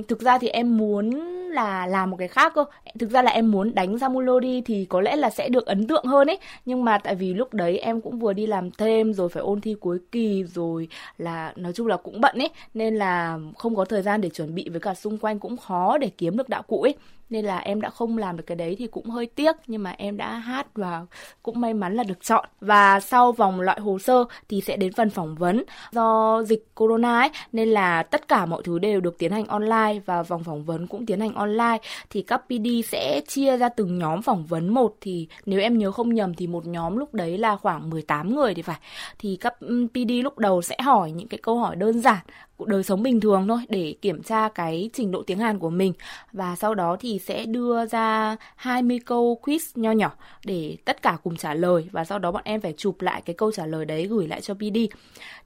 Thực 0.09 0.21
ra 0.21 0.39
thì 0.39 0.49
em 0.49 0.77
muốn 0.77 1.11
là 1.51 1.87
làm 1.87 2.11
một 2.11 2.17
cái 2.17 2.29
khác 2.29 2.53
cơ. 2.55 2.65
Thực 2.99 3.11
ra 3.11 3.23
là 3.23 3.31
em 3.31 3.51
muốn 3.51 3.75
đánh 3.75 3.99
ra 3.99 4.09
melody 4.09 4.61
thì 4.61 4.85
có 4.85 5.01
lẽ 5.01 5.17
là 5.17 5.31
sẽ 5.31 5.49
được 5.49 5.67
ấn 5.67 5.87
tượng 5.87 6.05
hơn 6.05 6.27
ấy. 6.31 6.39
Nhưng 6.65 6.85
mà 6.85 6.99
tại 6.99 7.15
vì 7.15 7.35
lúc 7.35 7.55
đấy 7.55 7.79
em 7.79 8.01
cũng 8.01 8.19
vừa 8.19 8.33
đi 8.33 8.47
làm 8.47 8.71
thêm, 8.71 9.13
rồi 9.13 9.29
phải 9.29 9.43
ôn 9.43 9.61
thi 9.61 9.75
cuối 9.81 9.99
kỳ, 10.13 10.45
rồi 10.45 10.89
là 11.19 11.53
nói 11.57 11.73
chung 11.73 11.87
là 11.87 11.97
cũng 11.97 12.21
bận 12.21 12.39
ấy 12.39 12.51
nên 12.75 12.95
là 12.97 13.39
không 13.59 13.77
có 13.77 13.85
thời 13.85 14.03
gian 14.03 14.21
để 14.21 14.31
chuẩn 14.31 14.55
bị 14.55 14.69
với 14.69 14.81
cả 14.81 14.95
xung 14.95 15.19
quanh 15.19 15.39
cũng 15.39 15.57
khó 15.57 15.99
để 15.99 16.11
kiếm 16.19 16.37
được 16.37 16.49
đạo 16.49 16.63
cụ 16.63 16.83
ấy 16.83 16.95
nên 17.35 17.45
là 17.45 17.59
em 17.59 17.81
đã 17.81 17.91
không 17.91 18.19
làm 18.19 18.37
được 18.37 18.45
cái 18.47 18.57
đấy 18.57 18.77
thì 18.79 18.87
cũng 18.87 19.11
hơi 19.11 19.27
tiếc, 19.27 19.57
nhưng 19.67 19.83
mà 19.83 19.95
em 19.99 20.17
đã 20.17 20.35
hát 20.35 20.67
và 20.75 21.07
cũng 21.43 21.61
may 21.61 21.75
mắn 21.75 21.95
là 21.95 22.05
được 22.05 22.23
chọn. 22.23 22.49
Và 22.61 23.01
sau 23.01 23.33
vòng 23.33 23.61
loại 23.61 23.81
hồ 23.81 23.99
sơ 23.99 24.25
thì 24.49 24.61
sẽ 24.61 24.77
đến 24.77 24.93
phần 24.93 25.11
phỏng 25.11 25.35
vấn. 25.35 25.63
Do 25.93 26.43
dịch 26.43 26.75
corona 26.75 27.19
ấy, 27.19 27.31
nên 27.53 27.69
là 27.69 28.03
tất 28.03 28.29
cả 28.29 28.47
mọi 28.47 28.63
thứ 28.65 28.79
đều 28.79 29.01
được 29.01 29.19
tiến 29.19 29.33
hành 29.33 29.47
online 29.47 30.01
và 30.07 30.23
vòng 30.23 30.45
phỏng 30.45 30.65
vấn 30.65 30.87
cũng 30.87 31.07
tiến 31.07 31.21
hành 31.21 31.35
online. 31.35 31.79
Thì 32.11 32.23
các 32.23 32.39
PD 32.39 32.69
sẽ 32.91 33.21
chia 33.29 33.57
ra 33.57 33.69
từng 33.69 33.99
nhóm 33.99 34.23
phỏng 34.23 34.45
vấn 34.45 34.75
một. 34.75 34.97
Thì 35.01 35.29
nếu 35.47 35.61
em 35.61 35.79
nhớ 35.79 35.91
không 35.91 36.15
nhầm 36.15 36.35
thì 36.35 36.47
một 36.47 36.67
nhóm 36.67 36.97
lúc 36.97 37.15
đấy 37.15 37.39
là 37.39 37.57
khoảng 37.57 37.91
18 37.91 38.35
người 38.35 38.55
thì 38.55 38.63
phải. 38.63 38.79
Thì 39.19 39.37
các 39.41 39.55
PD 39.95 40.11
lúc 40.23 40.39
đầu 40.39 40.63
sẽ 40.63 40.77
hỏi 40.83 41.11
những 41.11 41.29
cái 41.29 41.39
câu 41.43 41.59
hỏi 41.59 41.77
đơn 41.77 42.01
giản 42.01 42.25
đời 42.59 42.83
sống 42.83 43.03
bình 43.03 43.21
thường 43.21 43.49
thôi 43.49 43.59
để 43.69 43.95
kiểm 44.03 44.23
tra 44.23 44.49
cái 44.49 44.91
trình 44.93 45.11
độ 45.11 45.23
tiếng 45.23 45.39
Hàn 45.39 45.59
của 45.59 45.71
mình 45.71 45.93
và 46.33 46.57
sau 46.57 46.75
đó 46.75 46.97
thì 47.01 47.19
sẽ 47.19 47.45
đưa 47.47 47.87
ra 47.87 48.37
20 48.57 48.99
câu 49.07 49.39
quiz 49.43 49.59
nho 49.75 49.93
nhỏ 49.93 50.13
để 50.45 50.77
tất 50.85 51.03
cả 51.03 51.17
cùng 51.25 51.37
trả 51.37 51.55
lời 51.55 51.89
và 51.93 52.05
sau 52.05 52.19
đó 52.19 52.33
bọn 52.33 52.43
em 52.45 52.61
phải 52.61 52.75
chụp 52.77 53.01
lại 53.01 53.23
cái 53.25 53.35
câu 53.35 53.53
trả 53.53 53.67
lời 53.67 53.85
đấy, 53.85 54.07
gửi 54.07 54.27
lại 54.27 54.41
cho 54.41 54.55
PD. 54.55 54.79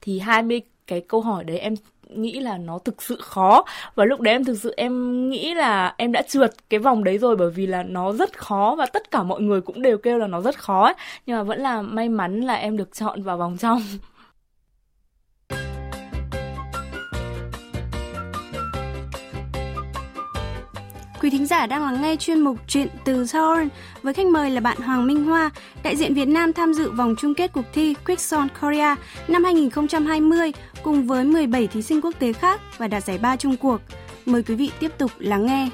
Thì 0.01 0.19
20 0.19 0.61
cái 0.87 1.01
câu 1.01 1.21
hỏi 1.21 1.45
đấy 1.45 1.59
em 1.59 1.75
nghĩ 2.09 2.41
là 2.41 2.59
nó 2.59 2.79
thực 2.79 3.03
sự 3.03 3.19
khó 3.21 3.65
và 3.95 4.05
lúc 4.05 4.21
đấy 4.21 4.35
em 4.35 4.45
thực 4.45 4.55
sự 4.55 4.75
em 4.77 5.29
nghĩ 5.31 5.55
là 5.55 5.95
em 5.99 6.13
đã 6.13 6.23
trượt 6.23 6.51
cái 6.71 6.81
vòng 6.81 7.05
đấy 7.05 7.19
rồi, 7.19 7.37
bởi 7.37 7.51
vì 7.51 7.67
là 7.67 7.83
nó 7.83 8.13
rất 8.13 8.39
khó 8.39 8.75
và 8.79 8.87
tất 8.87 9.11
cả 9.11 9.23
mọi 9.23 9.41
người 9.41 9.61
cũng 9.61 9.83
đều 9.83 9.99
kêu 9.99 10.19
là 10.19 10.27
nó 10.27 10.41
rất 10.41 10.59
khó 10.59 10.85
ấy. 10.85 10.95
nhưng 11.27 11.37
mà 11.37 11.43
vẫn 11.43 11.61
là 11.61 11.83
may 11.83 12.09
mắn 12.09 12.41
là 12.41 12.55
em 12.55 12.77
được 12.77 12.95
chọn 12.95 13.23
vào 13.23 13.37
vòng 13.37 13.57
trong 13.61 13.83
Quý 21.21 21.31
thính 21.31 21.47
giả 21.47 21.67
đang 21.67 21.85
lắng 21.85 22.03
nghe 22.03 22.17
chuyên 22.17 22.41
mục 22.41 22.57
Chuyện 22.67 22.89
từ 23.05 23.27
Seoul 23.27 23.67
với 24.03 24.15
khách 24.15 24.27
mời 24.27 24.51
là 24.51 24.61
bạn 24.61 24.77
Hoàng 24.77 25.07
Minh 25.07 25.25
Hoa, 25.25 25.51
đại 25.83 25.97
diện 25.97 26.15
Việt 26.15 26.29
Nam 26.29 26.53
tham 26.53 26.75
dự 26.75 26.91
vòng 26.91 27.15
chung 27.19 27.35
kết 27.35 27.53
cuộc 27.53 27.65
thi 27.73 27.95
Quick 28.07 28.21
Song 28.21 28.49
Korea 28.61 28.97
năm 29.29 29.45
2020 29.45 30.53
cùng 30.83 31.07
với 31.07 31.25
17 31.25 31.67
thí 31.67 31.83
sinh 31.83 32.01
quốc 32.01 32.15
tế 32.19 32.33
khác 32.33 32.61
và 32.79 32.89
đạt 32.89 33.05
giải 33.05 33.19
ba 33.19 33.37
chung 33.37 33.57
cuộc. 33.57 33.81
Mời 34.27 34.43
quý 34.43 34.55
vị 34.55 34.71
tiếp 34.81 34.93
tục 34.99 35.11
lắng 35.19 35.47
nghe. 35.47 35.69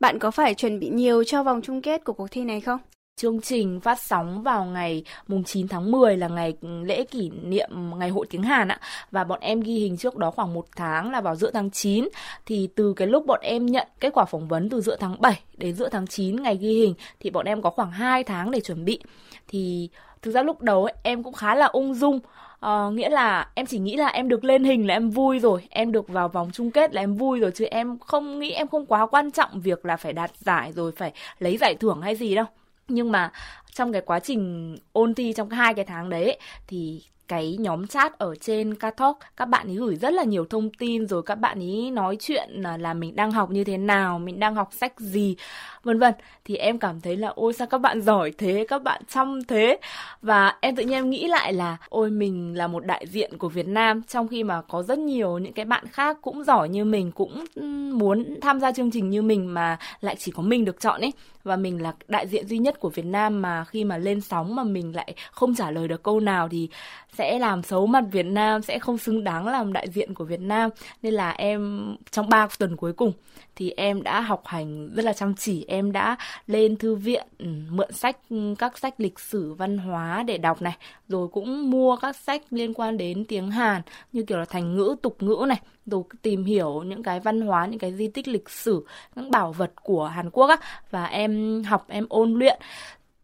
Bạn 0.00 0.18
có 0.18 0.30
phải 0.30 0.54
chuẩn 0.54 0.80
bị 0.80 0.88
nhiều 0.88 1.24
cho 1.24 1.42
vòng 1.42 1.60
chung 1.62 1.82
kết 1.82 2.04
của 2.04 2.12
cuộc 2.12 2.28
thi 2.30 2.44
này 2.44 2.60
không? 2.60 2.80
Chương 3.20 3.40
trình 3.40 3.80
phát 3.80 4.00
sóng 4.00 4.42
vào 4.42 4.64
ngày 4.64 5.04
mùng 5.28 5.44
9 5.44 5.68
tháng 5.68 5.90
10 5.90 6.16
là 6.16 6.28
ngày 6.28 6.54
lễ 6.62 7.04
kỷ 7.04 7.30
niệm 7.30 7.70
ngày 7.98 8.08
hội 8.08 8.26
tiếng 8.30 8.42
Hàn 8.42 8.68
ạ. 8.68 8.80
Và 9.10 9.24
bọn 9.24 9.40
em 9.40 9.60
ghi 9.60 9.74
hình 9.74 9.96
trước 9.96 10.16
đó 10.16 10.30
khoảng 10.30 10.54
một 10.54 10.66
tháng 10.76 11.10
là 11.10 11.20
vào 11.20 11.36
giữa 11.36 11.50
tháng 11.50 11.70
9. 11.70 12.08
Thì 12.46 12.68
từ 12.74 12.92
cái 12.96 13.08
lúc 13.08 13.26
bọn 13.26 13.40
em 13.42 13.66
nhận 13.66 13.88
kết 14.00 14.10
quả 14.12 14.24
phỏng 14.24 14.48
vấn 14.48 14.68
từ 14.70 14.80
giữa 14.80 14.96
tháng 15.00 15.20
7 15.20 15.40
đến 15.56 15.74
giữa 15.74 15.88
tháng 15.88 16.06
9 16.06 16.42
ngày 16.42 16.56
ghi 16.56 16.72
hình 16.72 16.94
thì 17.20 17.30
bọn 17.30 17.46
em 17.46 17.62
có 17.62 17.70
khoảng 17.70 17.90
2 17.90 18.24
tháng 18.24 18.50
để 18.50 18.60
chuẩn 18.60 18.84
bị. 18.84 19.00
Thì 19.48 19.88
thực 20.22 20.30
ra 20.30 20.42
lúc 20.42 20.62
đầu 20.62 20.84
ấy, 20.84 20.94
em 21.02 21.22
cũng 21.22 21.34
khá 21.34 21.54
là 21.54 21.66
ung 21.66 21.94
dung. 21.94 22.20
Ờ, 22.60 22.90
nghĩa 22.90 23.10
là 23.10 23.50
em 23.54 23.66
chỉ 23.66 23.78
nghĩ 23.78 23.96
là 23.96 24.06
em 24.06 24.28
được 24.28 24.44
lên 24.44 24.64
hình 24.64 24.86
là 24.86 24.94
em 24.94 25.10
vui 25.10 25.38
rồi 25.38 25.66
em 25.70 25.92
được 25.92 26.08
vào 26.08 26.28
vòng 26.28 26.50
chung 26.52 26.70
kết 26.70 26.94
là 26.94 27.02
em 27.02 27.14
vui 27.14 27.40
rồi 27.40 27.50
chứ 27.54 27.64
em 27.64 27.98
không 27.98 28.38
nghĩ 28.38 28.50
em 28.50 28.68
không 28.68 28.86
quá 28.86 29.06
quan 29.06 29.30
trọng 29.30 29.60
việc 29.60 29.86
là 29.86 29.96
phải 29.96 30.12
đạt 30.12 30.30
giải 30.38 30.72
rồi 30.72 30.92
phải 30.96 31.12
lấy 31.38 31.56
giải 31.56 31.74
thưởng 31.74 32.02
hay 32.02 32.16
gì 32.16 32.34
đâu 32.34 32.46
nhưng 32.88 33.12
mà 33.12 33.32
trong 33.74 33.92
cái 33.92 34.02
quá 34.02 34.20
trình 34.20 34.74
ôn 34.92 35.14
thi 35.14 35.32
trong 35.32 35.50
hai 35.50 35.74
cái 35.74 35.84
tháng 35.84 36.10
đấy 36.10 36.38
thì 36.66 37.02
cái 37.28 37.56
nhóm 37.60 37.86
chat 37.86 38.18
ở 38.18 38.34
trên 38.34 38.74
Katalk 38.74 39.16
các 39.36 39.44
bạn 39.44 39.66
ấy 39.66 39.76
gửi 39.76 39.96
rất 39.96 40.12
là 40.12 40.24
nhiều 40.24 40.44
thông 40.50 40.70
tin 40.70 41.06
rồi 41.06 41.22
các 41.22 41.34
bạn 41.34 41.58
ấy 41.58 41.90
nói 41.90 42.16
chuyện 42.20 42.50
là, 42.52 42.76
là 42.76 42.94
mình 42.94 43.16
đang 43.16 43.32
học 43.32 43.50
như 43.50 43.64
thế 43.64 43.76
nào 43.76 44.18
mình 44.18 44.40
đang 44.40 44.54
học 44.54 44.68
sách 44.72 45.00
gì 45.00 45.36
vân 45.82 45.98
vân. 45.98 46.14
Thì 46.44 46.56
em 46.56 46.78
cảm 46.78 47.00
thấy 47.00 47.16
là 47.16 47.28
ôi 47.28 47.52
sao 47.52 47.66
các 47.66 47.78
bạn 47.78 48.00
giỏi 48.00 48.32
thế 48.38 48.66
các 48.68 48.82
bạn 48.82 49.02
chăm 49.08 49.44
thế. 49.44 49.78
Và 50.22 50.56
em 50.60 50.76
tự 50.76 50.82
nhiên 50.82 50.92
em 50.92 51.10
nghĩ 51.10 51.28
lại 51.28 51.52
là 51.52 51.76
ôi 51.88 52.10
mình 52.10 52.56
là 52.56 52.66
một 52.66 52.86
đại 52.86 53.06
diện 53.06 53.38
của 53.38 53.48
Việt 53.48 53.68
Nam 53.68 54.02
trong 54.02 54.28
khi 54.28 54.44
mà 54.44 54.62
có 54.62 54.82
rất 54.82 54.98
nhiều 54.98 55.38
những 55.38 55.52
cái 55.52 55.64
bạn 55.64 55.86
khác 55.86 56.18
cũng 56.22 56.44
giỏi 56.44 56.68
như 56.68 56.84
mình 56.84 57.12
cũng 57.12 57.44
muốn 57.92 58.40
tham 58.40 58.60
gia 58.60 58.72
chương 58.72 58.90
trình 58.90 59.10
như 59.10 59.22
mình 59.22 59.54
mà 59.54 59.78
lại 60.00 60.16
chỉ 60.18 60.32
có 60.32 60.42
mình 60.42 60.64
được 60.64 60.80
chọn 60.80 61.00
ấy. 61.00 61.12
Và 61.44 61.56
mình 61.56 61.82
là 61.82 61.94
đại 62.08 62.26
diện 62.26 62.46
duy 62.46 62.58
nhất 62.58 62.80
của 62.80 62.88
Việt 62.88 63.04
Nam 63.04 63.42
mà 63.42 63.64
khi 63.64 63.84
mà 63.84 63.98
lên 63.98 64.20
sóng 64.20 64.56
mà 64.56 64.64
mình 64.64 64.96
lại 64.96 65.14
không 65.30 65.54
trả 65.54 65.70
lời 65.70 65.88
được 65.88 66.02
câu 66.02 66.20
nào 66.20 66.48
thì 66.48 66.68
sẽ 67.18 67.38
làm 67.38 67.62
xấu 67.62 67.86
mặt 67.86 68.04
Việt 68.12 68.26
Nam, 68.26 68.62
sẽ 68.62 68.78
không 68.78 68.98
xứng 68.98 69.24
đáng 69.24 69.46
làm 69.46 69.72
đại 69.72 69.88
diện 69.88 70.14
của 70.14 70.24
Việt 70.24 70.40
Nam. 70.40 70.70
Nên 71.02 71.14
là 71.14 71.30
em, 71.30 71.96
trong 72.10 72.28
3 72.28 72.48
tuần 72.58 72.76
cuối 72.76 72.92
cùng, 72.92 73.12
thì 73.56 73.70
em 73.70 74.02
đã 74.02 74.20
học 74.20 74.42
hành 74.46 74.94
rất 74.94 75.04
là 75.04 75.12
chăm 75.12 75.34
chỉ. 75.34 75.64
Em 75.68 75.92
đã 75.92 76.16
lên 76.46 76.76
thư 76.76 76.94
viện 76.94 77.26
ừ, 77.38 77.46
mượn 77.70 77.92
sách 77.92 78.16
ừ, 78.30 78.54
các 78.58 78.78
sách 78.78 78.94
lịch 78.98 79.18
sử, 79.18 79.54
văn 79.54 79.78
hóa 79.78 80.22
để 80.22 80.38
đọc 80.38 80.62
này, 80.62 80.76
rồi 81.08 81.28
cũng 81.28 81.70
mua 81.70 81.96
các 81.96 82.16
sách 82.16 82.42
liên 82.50 82.74
quan 82.74 82.96
đến 82.96 83.24
tiếng 83.24 83.50
Hàn, 83.50 83.82
như 84.12 84.22
kiểu 84.22 84.38
là 84.38 84.44
thành 84.44 84.76
ngữ, 84.76 84.96
tục 85.02 85.22
ngữ 85.22 85.44
này, 85.48 85.60
rồi 85.86 86.02
tìm 86.22 86.44
hiểu 86.44 86.82
những 86.82 87.02
cái 87.02 87.20
văn 87.20 87.40
hóa, 87.40 87.66
những 87.66 87.78
cái 87.78 87.92
di 87.92 88.08
tích 88.08 88.28
lịch 88.28 88.48
sử, 88.48 88.86
những 89.16 89.30
bảo 89.30 89.52
vật 89.52 89.72
của 89.82 90.04
Hàn 90.04 90.30
Quốc 90.30 90.46
á. 90.46 90.56
Và 90.90 91.04
em 91.04 91.62
học, 91.64 91.84
em 91.88 92.06
ôn 92.08 92.34
luyện. 92.34 92.58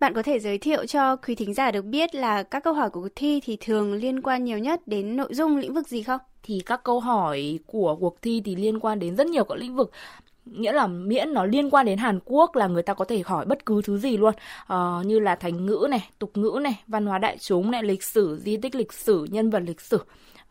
Bạn 0.02 0.14
có 0.14 0.22
thể 0.22 0.38
giới 0.38 0.58
thiệu 0.58 0.86
cho 0.86 1.16
quý 1.16 1.34
thính 1.34 1.54
giả 1.54 1.70
được 1.70 1.84
biết 1.84 2.14
là 2.14 2.42
các 2.42 2.64
câu 2.64 2.72
hỏi 2.72 2.90
của 2.90 3.00
cuộc 3.00 3.08
thi 3.16 3.40
thì 3.44 3.56
thường 3.60 3.92
liên 3.92 4.22
quan 4.22 4.44
nhiều 4.44 4.58
nhất 4.58 4.80
đến 4.86 5.16
nội 5.16 5.34
dung 5.34 5.56
lĩnh 5.56 5.74
vực 5.74 5.88
gì 5.88 6.02
không? 6.02 6.20
Thì 6.42 6.62
các 6.66 6.84
câu 6.84 7.00
hỏi 7.00 7.58
của 7.66 7.96
cuộc 7.96 8.22
thi 8.22 8.42
thì 8.44 8.56
liên 8.56 8.80
quan 8.80 8.98
đến 8.98 9.16
rất 9.16 9.26
nhiều 9.26 9.44
các 9.44 9.58
lĩnh 9.58 9.76
vực. 9.76 9.90
Nghĩa 10.44 10.72
là 10.72 10.86
miễn 10.86 11.32
nó 11.32 11.44
liên 11.44 11.70
quan 11.70 11.86
đến 11.86 11.98
Hàn 11.98 12.18
Quốc 12.24 12.56
là 12.56 12.66
người 12.66 12.82
ta 12.82 12.94
có 12.94 13.04
thể 13.04 13.22
hỏi 13.24 13.46
bất 13.46 13.66
cứ 13.66 13.82
thứ 13.82 13.98
gì 13.98 14.16
luôn. 14.16 14.34
Ờ, 14.66 15.02
như 15.06 15.18
là 15.18 15.34
thành 15.34 15.66
ngữ 15.66 15.86
này 15.90 16.08
tục 16.18 16.30
ngữ 16.34 16.60
này 16.62 16.82
văn 16.86 17.06
hóa 17.06 17.18
đại 17.18 17.38
chúng 17.38 17.70
này 17.70 17.82
lịch 17.82 18.02
sử 18.02 18.38
di 18.44 18.56
tích 18.56 18.74
lịch 18.74 18.92
sử 18.92 19.26
nhân 19.30 19.50
vật 19.50 19.62
lịch 19.66 19.80
sử 19.80 19.98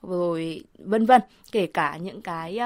rồi 0.02 0.64
vân 0.78 1.06
vân. 1.06 1.22
Kể 1.52 1.68
cả 1.68 1.98
những 1.98 2.22
cái 2.22 2.60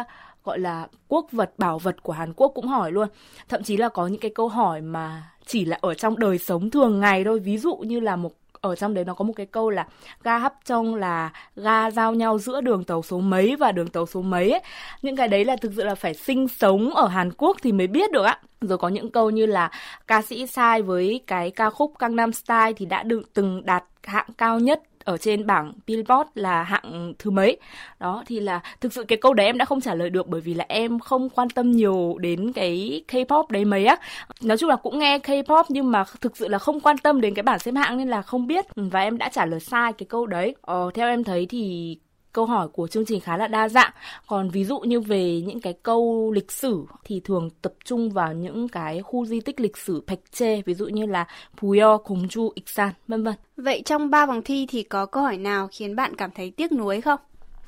gọi 0.45 0.59
là 0.59 0.87
quốc 1.07 1.27
vật, 1.31 1.53
bảo 1.57 1.79
vật 1.79 2.03
của 2.03 2.13
Hàn 2.13 2.33
Quốc 2.33 2.51
cũng 2.55 2.67
hỏi 2.67 2.91
luôn. 2.91 3.07
Thậm 3.49 3.63
chí 3.63 3.77
là 3.77 3.89
có 3.89 4.07
những 4.07 4.19
cái 4.19 4.31
câu 4.35 4.47
hỏi 4.47 4.81
mà 4.81 5.23
chỉ 5.45 5.65
là 5.65 5.77
ở 5.81 5.93
trong 5.93 6.19
đời 6.19 6.37
sống 6.37 6.69
thường 6.69 6.99
ngày 6.99 7.23
thôi. 7.23 7.39
Ví 7.39 7.57
dụ 7.57 7.75
như 7.75 7.99
là 7.99 8.15
một, 8.15 8.31
ở 8.61 8.75
trong 8.75 8.93
đấy 8.93 9.05
nó 9.05 9.13
có 9.13 9.25
một 9.25 9.33
cái 9.35 9.45
câu 9.45 9.69
là 9.69 9.87
ga 10.23 10.37
hấp 10.37 10.53
trong 10.65 10.95
là 10.95 11.31
ga 11.55 11.91
giao 11.91 12.13
nhau 12.13 12.39
giữa 12.39 12.61
đường 12.61 12.83
tàu 12.83 13.03
số 13.03 13.19
mấy 13.19 13.55
và 13.55 13.71
đường 13.71 13.87
tàu 13.87 14.05
số 14.05 14.21
mấy 14.21 14.51
ấy. 14.51 14.61
những 15.01 15.15
cái 15.15 15.27
đấy 15.27 15.45
là 15.45 15.55
thực 15.61 15.71
sự 15.75 15.83
là 15.83 15.95
phải 15.95 16.13
sinh 16.13 16.47
sống 16.47 16.95
ở 16.95 17.07
Hàn 17.07 17.31
Quốc 17.37 17.57
thì 17.61 17.71
mới 17.71 17.87
biết 17.87 18.11
được 18.11 18.23
ạ 18.23 18.39
rồi 18.61 18.77
có 18.77 18.89
những 18.89 19.11
câu 19.11 19.29
như 19.29 19.45
là 19.45 19.71
ca 20.07 20.21
sĩ 20.21 20.47
sai 20.47 20.81
với 20.81 21.21
cái 21.27 21.51
ca 21.51 21.69
khúc 21.69 21.93
Gangnam 21.99 22.33
Style 22.33 22.73
thì 22.77 22.85
đã 22.85 23.03
được 23.03 23.33
từng 23.33 23.65
đạt 23.65 23.83
hạng 24.03 24.27
cao 24.37 24.59
nhất 24.59 24.81
ở 25.05 25.17
trên 25.17 25.45
bảng 25.47 25.73
Billboard 25.87 26.29
là 26.35 26.63
hạng 26.63 27.13
thứ 27.19 27.31
mấy. 27.31 27.57
Đó 27.99 28.23
thì 28.27 28.39
là 28.39 28.59
thực 28.81 28.93
sự 28.93 29.03
cái 29.03 29.17
câu 29.17 29.33
đấy 29.33 29.45
em 29.45 29.57
đã 29.57 29.65
không 29.65 29.81
trả 29.81 29.95
lời 29.95 30.09
được 30.09 30.27
bởi 30.27 30.41
vì 30.41 30.53
là 30.53 30.65
em 30.67 30.99
không 30.99 31.29
quan 31.29 31.49
tâm 31.49 31.71
nhiều 31.71 32.17
đến 32.19 32.53
cái 32.53 33.03
K-pop 33.07 33.45
đấy 33.49 33.65
mấy 33.65 33.85
á. 33.85 33.95
Nói 34.41 34.57
chung 34.57 34.69
là 34.69 34.75
cũng 34.75 34.99
nghe 34.99 35.17
K-pop 35.17 35.63
nhưng 35.69 35.91
mà 35.91 36.03
thực 36.21 36.37
sự 36.37 36.47
là 36.47 36.57
không 36.57 36.79
quan 36.79 36.97
tâm 36.97 37.21
đến 37.21 37.33
cái 37.33 37.43
bảng 37.43 37.59
xếp 37.59 37.71
hạng 37.75 37.97
nên 37.97 38.09
là 38.09 38.21
không 38.21 38.47
biết 38.47 38.65
và 38.75 38.99
em 39.01 39.17
đã 39.17 39.29
trả 39.29 39.45
lời 39.45 39.59
sai 39.59 39.93
cái 39.93 40.05
câu 40.09 40.25
đấy. 40.25 40.55
Ờ, 40.61 40.91
theo 40.93 41.07
em 41.07 41.23
thấy 41.23 41.45
thì 41.45 41.97
câu 42.35 42.45
hỏi 42.45 42.67
của 42.67 42.87
chương 42.87 43.05
trình 43.05 43.19
khá 43.19 43.37
là 43.37 43.47
đa 43.47 43.69
dạng. 43.69 43.91
Còn 44.27 44.49
ví 44.49 44.65
dụ 44.65 44.79
như 44.79 44.99
về 44.99 45.41
những 45.41 45.59
cái 45.59 45.73
câu 45.83 46.31
lịch 46.35 46.51
sử 46.51 46.85
thì 47.03 47.19
thường 47.19 47.49
tập 47.61 47.73
trung 47.85 48.09
vào 48.09 48.33
những 48.33 48.67
cái 48.67 49.01
khu 49.01 49.25
di 49.25 49.39
tích 49.41 49.59
lịch 49.59 49.77
sử 49.77 50.03
Paekche, 50.07 50.61
ví 50.65 50.73
dụ 50.73 50.87
như 50.87 51.05
là 51.05 51.27
Puyo, 51.57 51.97
ích 51.97 52.55
Iksan, 52.55 52.89
vân 53.07 53.23
vân. 53.23 53.33
Vậy 53.57 53.81
trong 53.85 54.09
ba 54.09 54.25
vòng 54.25 54.41
thi 54.45 54.65
thì 54.69 54.83
có 54.83 55.05
câu 55.05 55.23
hỏi 55.23 55.37
nào 55.37 55.67
khiến 55.71 55.95
bạn 55.95 56.15
cảm 56.15 56.31
thấy 56.35 56.51
tiếc 56.51 56.71
nuối 56.71 57.01
không? 57.01 57.19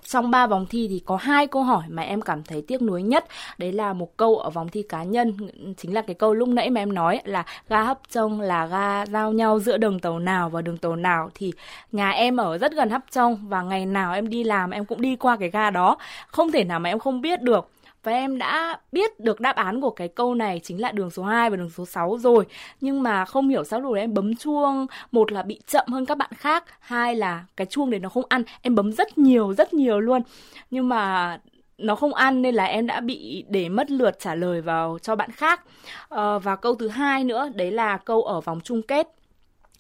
Trong 0.03 0.31
ba 0.31 0.47
vòng 0.47 0.65
thi 0.69 0.87
thì 0.89 1.01
có 1.05 1.15
hai 1.15 1.47
câu 1.47 1.63
hỏi 1.63 1.83
mà 1.89 2.03
em 2.03 2.21
cảm 2.21 2.43
thấy 2.43 2.63
tiếc 2.67 2.81
nuối 2.81 3.03
nhất. 3.03 3.25
Đấy 3.57 3.71
là 3.71 3.93
một 3.93 4.17
câu 4.17 4.37
ở 4.37 4.49
vòng 4.49 4.69
thi 4.69 4.83
cá 4.89 5.03
nhân, 5.03 5.37
chính 5.77 5.93
là 5.93 6.01
cái 6.01 6.13
câu 6.13 6.33
lúc 6.33 6.49
nãy 6.49 6.69
mà 6.69 6.81
em 6.81 6.93
nói 6.93 7.21
là 7.25 7.45
ga 7.69 7.83
hấp 7.83 7.99
trông 8.09 8.41
là 8.41 8.65
ga 8.65 9.05
giao 9.05 9.31
nhau 9.31 9.59
giữa 9.59 9.77
đường 9.77 9.99
tàu 9.99 10.19
nào 10.19 10.49
và 10.49 10.61
đường 10.61 10.77
tàu 10.77 10.95
nào. 10.95 11.29
Thì 11.35 11.53
nhà 11.91 12.09
em 12.09 12.37
ở 12.37 12.57
rất 12.57 12.71
gần 12.71 12.89
hấp 12.89 13.01
trông 13.11 13.47
và 13.47 13.61
ngày 13.61 13.85
nào 13.85 14.13
em 14.13 14.29
đi 14.29 14.43
làm 14.43 14.71
em 14.71 14.85
cũng 14.85 15.01
đi 15.01 15.15
qua 15.15 15.37
cái 15.37 15.49
ga 15.49 15.69
đó. 15.69 15.97
Không 16.27 16.51
thể 16.51 16.63
nào 16.63 16.79
mà 16.79 16.89
em 16.89 16.99
không 16.99 17.21
biết 17.21 17.41
được 17.41 17.69
và 18.07 18.13
em 18.13 18.37
đã 18.37 18.79
biết 18.91 19.19
được 19.19 19.39
đáp 19.39 19.55
án 19.55 19.81
của 19.81 19.89
cái 19.89 20.07
câu 20.07 20.35
này 20.35 20.59
chính 20.63 20.81
là 20.81 20.91
đường 20.91 21.09
số 21.09 21.23
2 21.23 21.49
và 21.49 21.55
đường 21.55 21.69
số 21.69 21.85
6 21.85 22.17
rồi. 22.17 22.45
Nhưng 22.81 23.03
mà 23.03 23.25
không 23.25 23.49
hiểu 23.49 23.63
sao 23.63 23.79
lúc 23.81 23.93
đấy 23.93 24.03
em 24.03 24.13
bấm 24.13 24.35
chuông 24.35 24.87
một 25.11 25.31
là 25.31 25.43
bị 25.43 25.61
chậm 25.67 25.85
hơn 25.87 26.05
các 26.05 26.17
bạn 26.17 26.29
khác 26.37 26.63
hai 26.79 27.15
là 27.15 27.45
cái 27.57 27.67
chuông 27.67 27.89
đấy 27.89 27.99
nó 27.99 28.09
không 28.09 28.23
ăn. 28.29 28.43
Em 28.61 28.75
bấm 28.75 28.93
rất 28.93 29.17
nhiều 29.17 29.53
rất 29.53 29.73
nhiều 29.73 29.99
luôn. 29.99 30.21
Nhưng 30.71 30.89
mà 30.89 31.39
nó 31.77 31.95
không 31.95 32.13
ăn 32.13 32.41
nên 32.41 32.55
là 32.55 32.65
em 32.65 32.87
đã 32.87 32.99
bị 32.99 33.45
để 33.49 33.69
mất 33.69 33.91
lượt 33.91 34.19
trả 34.19 34.35
lời 34.35 34.61
vào 34.61 34.97
cho 35.01 35.15
bạn 35.15 35.31
khác. 35.31 35.61
À, 36.09 36.37
và 36.37 36.55
câu 36.55 36.75
thứ 36.75 36.87
hai 36.87 37.23
nữa 37.23 37.49
đấy 37.55 37.71
là 37.71 37.97
câu 37.97 38.23
ở 38.23 38.41
vòng 38.41 38.59
chung 38.63 38.81
kết 38.81 39.16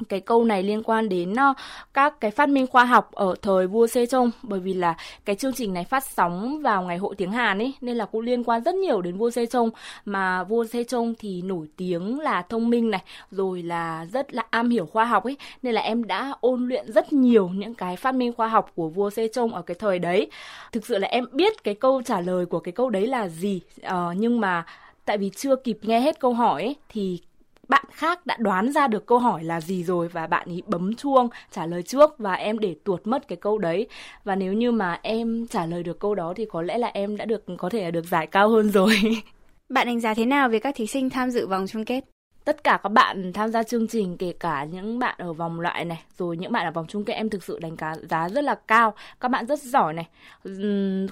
cái 0.09 0.19
câu 0.19 0.43
này 0.43 0.63
liên 0.63 0.83
quan 0.83 1.09
đến 1.09 1.33
uh, 1.33 1.57
các 1.93 2.19
cái 2.19 2.31
phát 2.31 2.49
minh 2.49 2.67
khoa 2.67 2.85
học 2.85 3.11
ở 3.11 3.35
thời 3.41 3.67
vua 3.67 3.85
Sejong 3.85 4.29
bởi 4.43 4.59
vì 4.59 4.73
là 4.73 4.95
cái 5.25 5.35
chương 5.35 5.53
trình 5.53 5.73
này 5.73 5.83
phát 5.83 6.03
sóng 6.03 6.61
vào 6.61 6.83
ngày 6.83 6.97
hội 6.97 7.15
tiếng 7.15 7.31
Hàn 7.31 7.59
ấy 7.59 7.73
nên 7.81 7.97
là 7.97 8.05
cũng 8.05 8.21
liên 8.21 8.43
quan 8.43 8.63
rất 8.63 8.75
nhiều 8.75 9.01
đến 9.01 9.17
vua 9.17 9.29
Sejong 9.29 9.69
mà 10.05 10.43
vua 10.43 10.63
Sejong 10.63 11.13
thì 11.19 11.41
nổi 11.41 11.67
tiếng 11.77 12.19
là 12.19 12.41
thông 12.41 12.69
minh 12.69 12.91
này 12.91 13.01
rồi 13.31 13.63
là 13.63 14.05
rất 14.13 14.33
là 14.33 14.43
am 14.49 14.69
hiểu 14.69 14.85
khoa 14.85 15.05
học 15.05 15.23
ấy. 15.23 15.37
Nên 15.61 15.73
là 15.73 15.81
em 15.81 16.03
đã 16.03 16.33
ôn 16.41 16.67
luyện 16.67 16.91
rất 16.91 17.13
nhiều 17.13 17.49
những 17.49 17.73
cái 17.73 17.95
phát 17.95 18.15
minh 18.15 18.33
khoa 18.33 18.47
học 18.47 18.71
của 18.75 18.89
vua 18.89 19.09
Sejong 19.09 19.53
ở 19.53 19.61
cái 19.61 19.75
thời 19.79 19.99
đấy. 19.99 20.27
Thực 20.71 20.85
sự 20.85 20.97
là 20.97 21.07
em 21.07 21.25
biết 21.31 21.63
cái 21.63 21.75
câu 21.75 22.01
trả 22.01 22.21
lời 22.21 22.45
của 22.45 22.59
cái 22.59 22.71
câu 22.71 22.89
đấy 22.89 23.07
là 23.07 23.27
gì 23.27 23.61
uh, 23.87 23.91
nhưng 24.17 24.39
mà 24.39 24.65
tại 25.05 25.17
vì 25.17 25.29
chưa 25.35 25.55
kịp 25.55 25.77
nghe 25.81 25.99
hết 25.99 26.19
câu 26.19 26.33
hỏi 26.33 26.63
ấy, 26.63 26.75
thì 26.89 27.19
bạn 27.69 27.85
khác 27.91 28.25
đã 28.25 28.37
đoán 28.39 28.71
ra 28.71 28.87
được 28.87 29.05
câu 29.05 29.19
hỏi 29.19 29.43
là 29.43 29.61
gì 29.61 29.83
rồi 29.83 30.07
và 30.07 30.27
bạn 30.27 30.47
ấy 30.49 30.63
bấm 30.67 30.95
chuông, 30.95 31.29
trả 31.51 31.65
lời 31.65 31.83
trước 31.83 32.17
và 32.17 32.33
em 32.33 32.59
để 32.59 32.75
tuột 32.83 33.07
mất 33.07 33.27
cái 33.27 33.37
câu 33.41 33.57
đấy. 33.57 33.87
Và 34.23 34.35
nếu 34.35 34.53
như 34.53 34.71
mà 34.71 34.99
em 35.03 35.47
trả 35.47 35.65
lời 35.65 35.83
được 35.83 35.99
câu 35.99 36.15
đó 36.15 36.33
thì 36.35 36.45
có 36.45 36.61
lẽ 36.61 36.77
là 36.77 36.87
em 36.87 37.17
đã 37.17 37.25
được, 37.25 37.43
có 37.57 37.69
thể 37.69 37.83
là 37.83 37.91
được 37.91 38.05
giải 38.05 38.27
cao 38.27 38.49
hơn 38.49 38.69
rồi. 38.69 38.95
Bạn 39.69 39.87
đánh 39.87 39.99
giá 39.99 40.13
thế 40.13 40.25
nào 40.25 40.49
về 40.49 40.59
các 40.59 40.75
thí 40.75 40.87
sinh 40.87 41.09
tham 41.09 41.31
dự 41.31 41.47
vòng 41.47 41.65
chung 41.67 41.85
kết? 41.85 42.16
Tất 42.47 42.63
cả 42.63 42.79
các 42.83 42.89
bạn 42.89 43.33
tham 43.33 43.51
gia 43.51 43.63
chương 43.63 43.87
trình, 43.87 44.17
kể 44.17 44.33
cả 44.39 44.63
những 44.63 44.99
bạn 44.99 45.15
ở 45.17 45.33
vòng 45.33 45.59
loại 45.59 45.85
này, 45.85 46.03
rồi 46.17 46.37
những 46.37 46.51
bạn 46.51 46.65
ở 46.65 46.71
vòng 46.71 46.85
chung 46.87 47.03
kết, 47.05 47.13
em 47.13 47.29
thực 47.29 47.43
sự 47.43 47.59
đánh 47.59 47.75
giá 48.09 48.29
rất 48.29 48.43
là 48.43 48.55
cao. 48.55 48.93
Các 49.19 49.31
bạn 49.31 49.45
rất 49.45 49.59
giỏi 49.59 49.93
này. 49.93 50.07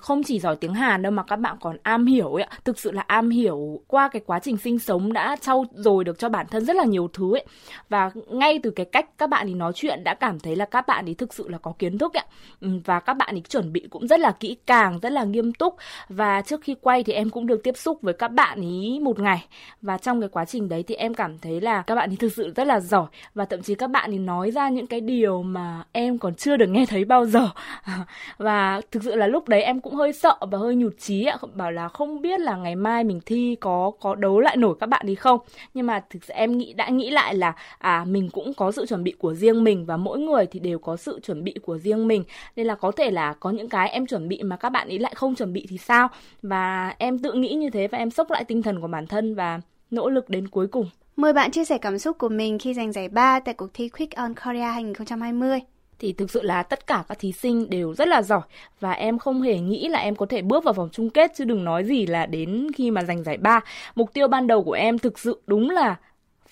Không 0.01 0.23
chỉ 0.23 0.39
giỏi 0.39 0.55
tiếng 0.55 0.73
Hàn 0.73 1.01
đâu 1.01 1.11
mà 1.11 1.23
các 1.23 1.35
bạn 1.35 1.57
còn 1.61 1.77
am 1.83 2.05
hiểu 2.05 2.33
ấy 2.33 2.47
thực 2.63 2.79
sự 2.79 2.91
là 2.91 3.03
am 3.07 3.29
hiểu 3.29 3.81
qua 3.87 4.07
cái 4.07 4.21
quá 4.25 4.39
trình 4.39 4.57
sinh 4.57 4.79
sống 4.79 5.13
đã 5.13 5.35
trau 5.41 5.65
dồi 5.73 6.03
được 6.03 6.19
cho 6.19 6.29
bản 6.29 6.45
thân 6.51 6.65
rất 6.65 6.75
là 6.75 6.83
nhiều 6.83 7.09
thứ 7.13 7.35
ấy. 7.35 7.45
Và 7.89 8.11
ngay 8.27 8.59
từ 8.63 8.71
cái 8.71 8.85
cách 8.85 9.09
các 9.17 9.29
bạn 9.29 9.47
ấy 9.47 9.53
nói 9.53 9.71
chuyện 9.75 10.03
đã 10.03 10.13
cảm 10.13 10.39
thấy 10.39 10.55
là 10.55 10.65
các 10.65 10.87
bạn 10.87 11.05
ấy 11.05 11.13
thực 11.13 11.33
sự 11.33 11.49
là 11.49 11.57
có 11.57 11.73
kiến 11.79 11.97
thức 11.97 12.13
ấy 12.13 12.25
và 12.59 12.99
các 12.99 13.13
bạn 13.13 13.35
ấy 13.35 13.41
chuẩn 13.41 13.73
bị 13.73 13.87
cũng 13.89 14.07
rất 14.07 14.19
là 14.19 14.31
kỹ 14.31 14.57
càng, 14.65 14.99
rất 14.99 15.11
là 15.11 15.23
nghiêm 15.23 15.53
túc. 15.53 15.75
Và 16.09 16.41
trước 16.41 16.61
khi 16.61 16.75
quay 16.81 17.03
thì 17.03 17.13
em 17.13 17.29
cũng 17.29 17.47
được 17.47 17.63
tiếp 17.63 17.77
xúc 17.77 18.01
với 18.01 18.13
các 18.13 18.27
bạn 18.27 18.61
ấy 18.61 18.99
một 19.01 19.19
ngày. 19.19 19.45
Và 19.81 19.97
trong 19.97 20.19
cái 20.19 20.29
quá 20.29 20.45
trình 20.45 20.69
đấy 20.69 20.83
thì 20.83 20.95
em 20.95 21.13
cảm 21.13 21.24
cảm 21.25 21.37
thấy 21.39 21.61
là 21.61 21.81
các 21.81 21.95
bạn 21.95 22.09
thì 22.09 22.15
thực 22.15 22.33
sự 22.33 22.53
rất 22.55 22.67
là 22.67 22.79
giỏi. 22.79 23.05
Và 23.33 23.45
thậm 23.45 23.61
chí 23.61 23.75
các 23.75 23.87
bạn 23.87 24.11
thì 24.11 24.17
nói 24.17 24.51
ra 24.51 24.69
những 24.69 24.87
cái 24.87 25.01
điều 25.01 25.43
mà 25.43 25.83
em 25.91 26.17
còn 26.17 26.35
chưa 26.35 26.57
được 26.57 26.67
nghe 26.69 26.85
thấy 26.85 27.05
bao 27.05 27.25
giờ. 27.25 27.49
Và 28.37 28.81
thực 28.91 29.03
sự 29.03 29.15
là 29.15 29.27
lúc 29.27 29.47
đấy 29.47 29.61
em 29.63 29.81
cũng 29.81 29.95
hơi 29.95 30.13
sợ 30.13 30.35
và 30.51 30.57
hơi 30.57 30.75
nhụt 30.75 30.93
chí 30.99 31.25
ạ. 31.25 31.37
Bảo 31.53 31.71
là 31.71 31.87
không 31.89 32.21
biết 32.21 32.39
là 32.39 32.55
ngày 32.55 32.75
mai 32.75 33.03
mình 33.03 33.19
thi 33.25 33.55
có 33.59 33.91
có 34.01 34.15
đấu 34.15 34.39
lại 34.39 34.57
nổi 34.57 34.75
các 34.79 34.89
bạn 34.89 35.05
thì 35.07 35.15
không. 35.15 35.39
Nhưng 35.73 35.85
mà 35.85 36.03
thực 36.09 36.23
sự 36.23 36.33
em 36.33 36.57
nghĩ, 36.57 36.73
đã 36.73 36.89
nghĩ 36.89 37.09
lại 37.09 37.35
là 37.35 37.53
à 37.77 38.05
mình 38.07 38.29
cũng 38.29 38.53
có 38.53 38.71
sự 38.71 38.85
chuẩn 38.85 39.03
bị 39.03 39.11
của 39.19 39.33
riêng 39.33 39.63
mình 39.63 39.85
và 39.85 39.97
mỗi 39.97 40.19
người 40.19 40.45
thì 40.45 40.59
đều 40.59 40.79
có 40.79 40.97
sự 40.97 41.19
chuẩn 41.19 41.43
bị 41.43 41.55
của 41.63 41.77
riêng 41.77 42.07
mình. 42.07 42.23
Nên 42.55 42.67
là 42.67 42.75
có 42.75 42.91
thể 42.91 43.11
là 43.11 43.33
có 43.33 43.49
những 43.49 43.69
cái 43.69 43.89
em 43.89 44.07
chuẩn 44.07 44.27
bị 44.27 44.43
mà 44.43 44.57
các 44.57 44.69
bạn 44.69 44.87
ấy 44.87 44.99
lại 44.99 45.13
không 45.15 45.35
chuẩn 45.35 45.53
bị 45.53 45.65
thì 45.69 45.77
sao? 45.77 46.07
Và 46.41 46.95
em 46.97 47.19
tự 47.19 47.33
nghĩ 47.33 47.53
như 47.53 47.69
thế 47.69 47.87
và 47.87 47.97
em 47.97 48.11
sốc 48.11 48.31
lại 48.31 48.43
tinh 48.43 48.61
thần 48.61 48.81
của 48.81 48.87
bản 48.87 49.07
thân 49.07 49.35
và 49.35 49.59
nỗ 49.91 50.09
lực 50.09 50.29
đến 50.29 50.47
cuối 50.47 50.67
cùng. 50.67 50.89
Mời 51.15 51.33
bạn 51.33 51.51
chia 51.51 51.65
sẻ 51.65 51.77
cảm 51.77 51.99
xúc 51.99 52.17
của 52.17 52.29
mình 52.29 52.59
khi 52.59 52.73
giành 52.73 52.91
giải 52.91 53.09
ba 53.09 53.39
tại 53.39 53.53
cuộc 53.53 53.73
thi 53.73 53.89
Quick 53.89 54.15
on 54.15 54.33
Korea 54.45 54.71
2020 54.71 55.59
thì 55.99 56.13
thực 56.13 56.31
sự 56.31 56.41
là 56.41 56.63
tất 56.63 56.87
cả 56.87 57.03
các 57.09 57.19
thí 57.19 57.31
sinh 57.31 57.69
đều 57.69 57.93
rất 57.93 58.07
là 58.07 58.21
giỏi 58.21 58.41
và 58.79 58.91
em 58.91 59.19
không 59.19 59.41
hề 59.41 59.59
nghĩ 59.59 59.87
là 59.87 59.99
em 59.99 60.15
có 60.15 60.25
thể 60.29 60.41
bước 60.41 60.63
vào 60.63 60.73
vòng 60.73 60.89
chung 60.91 61.09
kết, 61.09 61.31
chứ 61.35 61.45
đừng 61.45 61.63
nói 61.63 61.83
gì 61.83 62.05
là 62.05 62.25
đến 62.25 62.67
khi 62.75 62.91
mà 62.91 63.03
giành 63.03 63.23
giải 63.23 63.37
ba. 63.37 63.61
Mục 63.95 64.13
tiêu 64.13 64.27
ban 64.27 64.47
đầu 64.47 64.63
của 64.63 64.71
em 64.71 64.99
thực 64.99 65.19
sự 65.19 65.41
đúng 65.47 65.69
là 65.69 65.95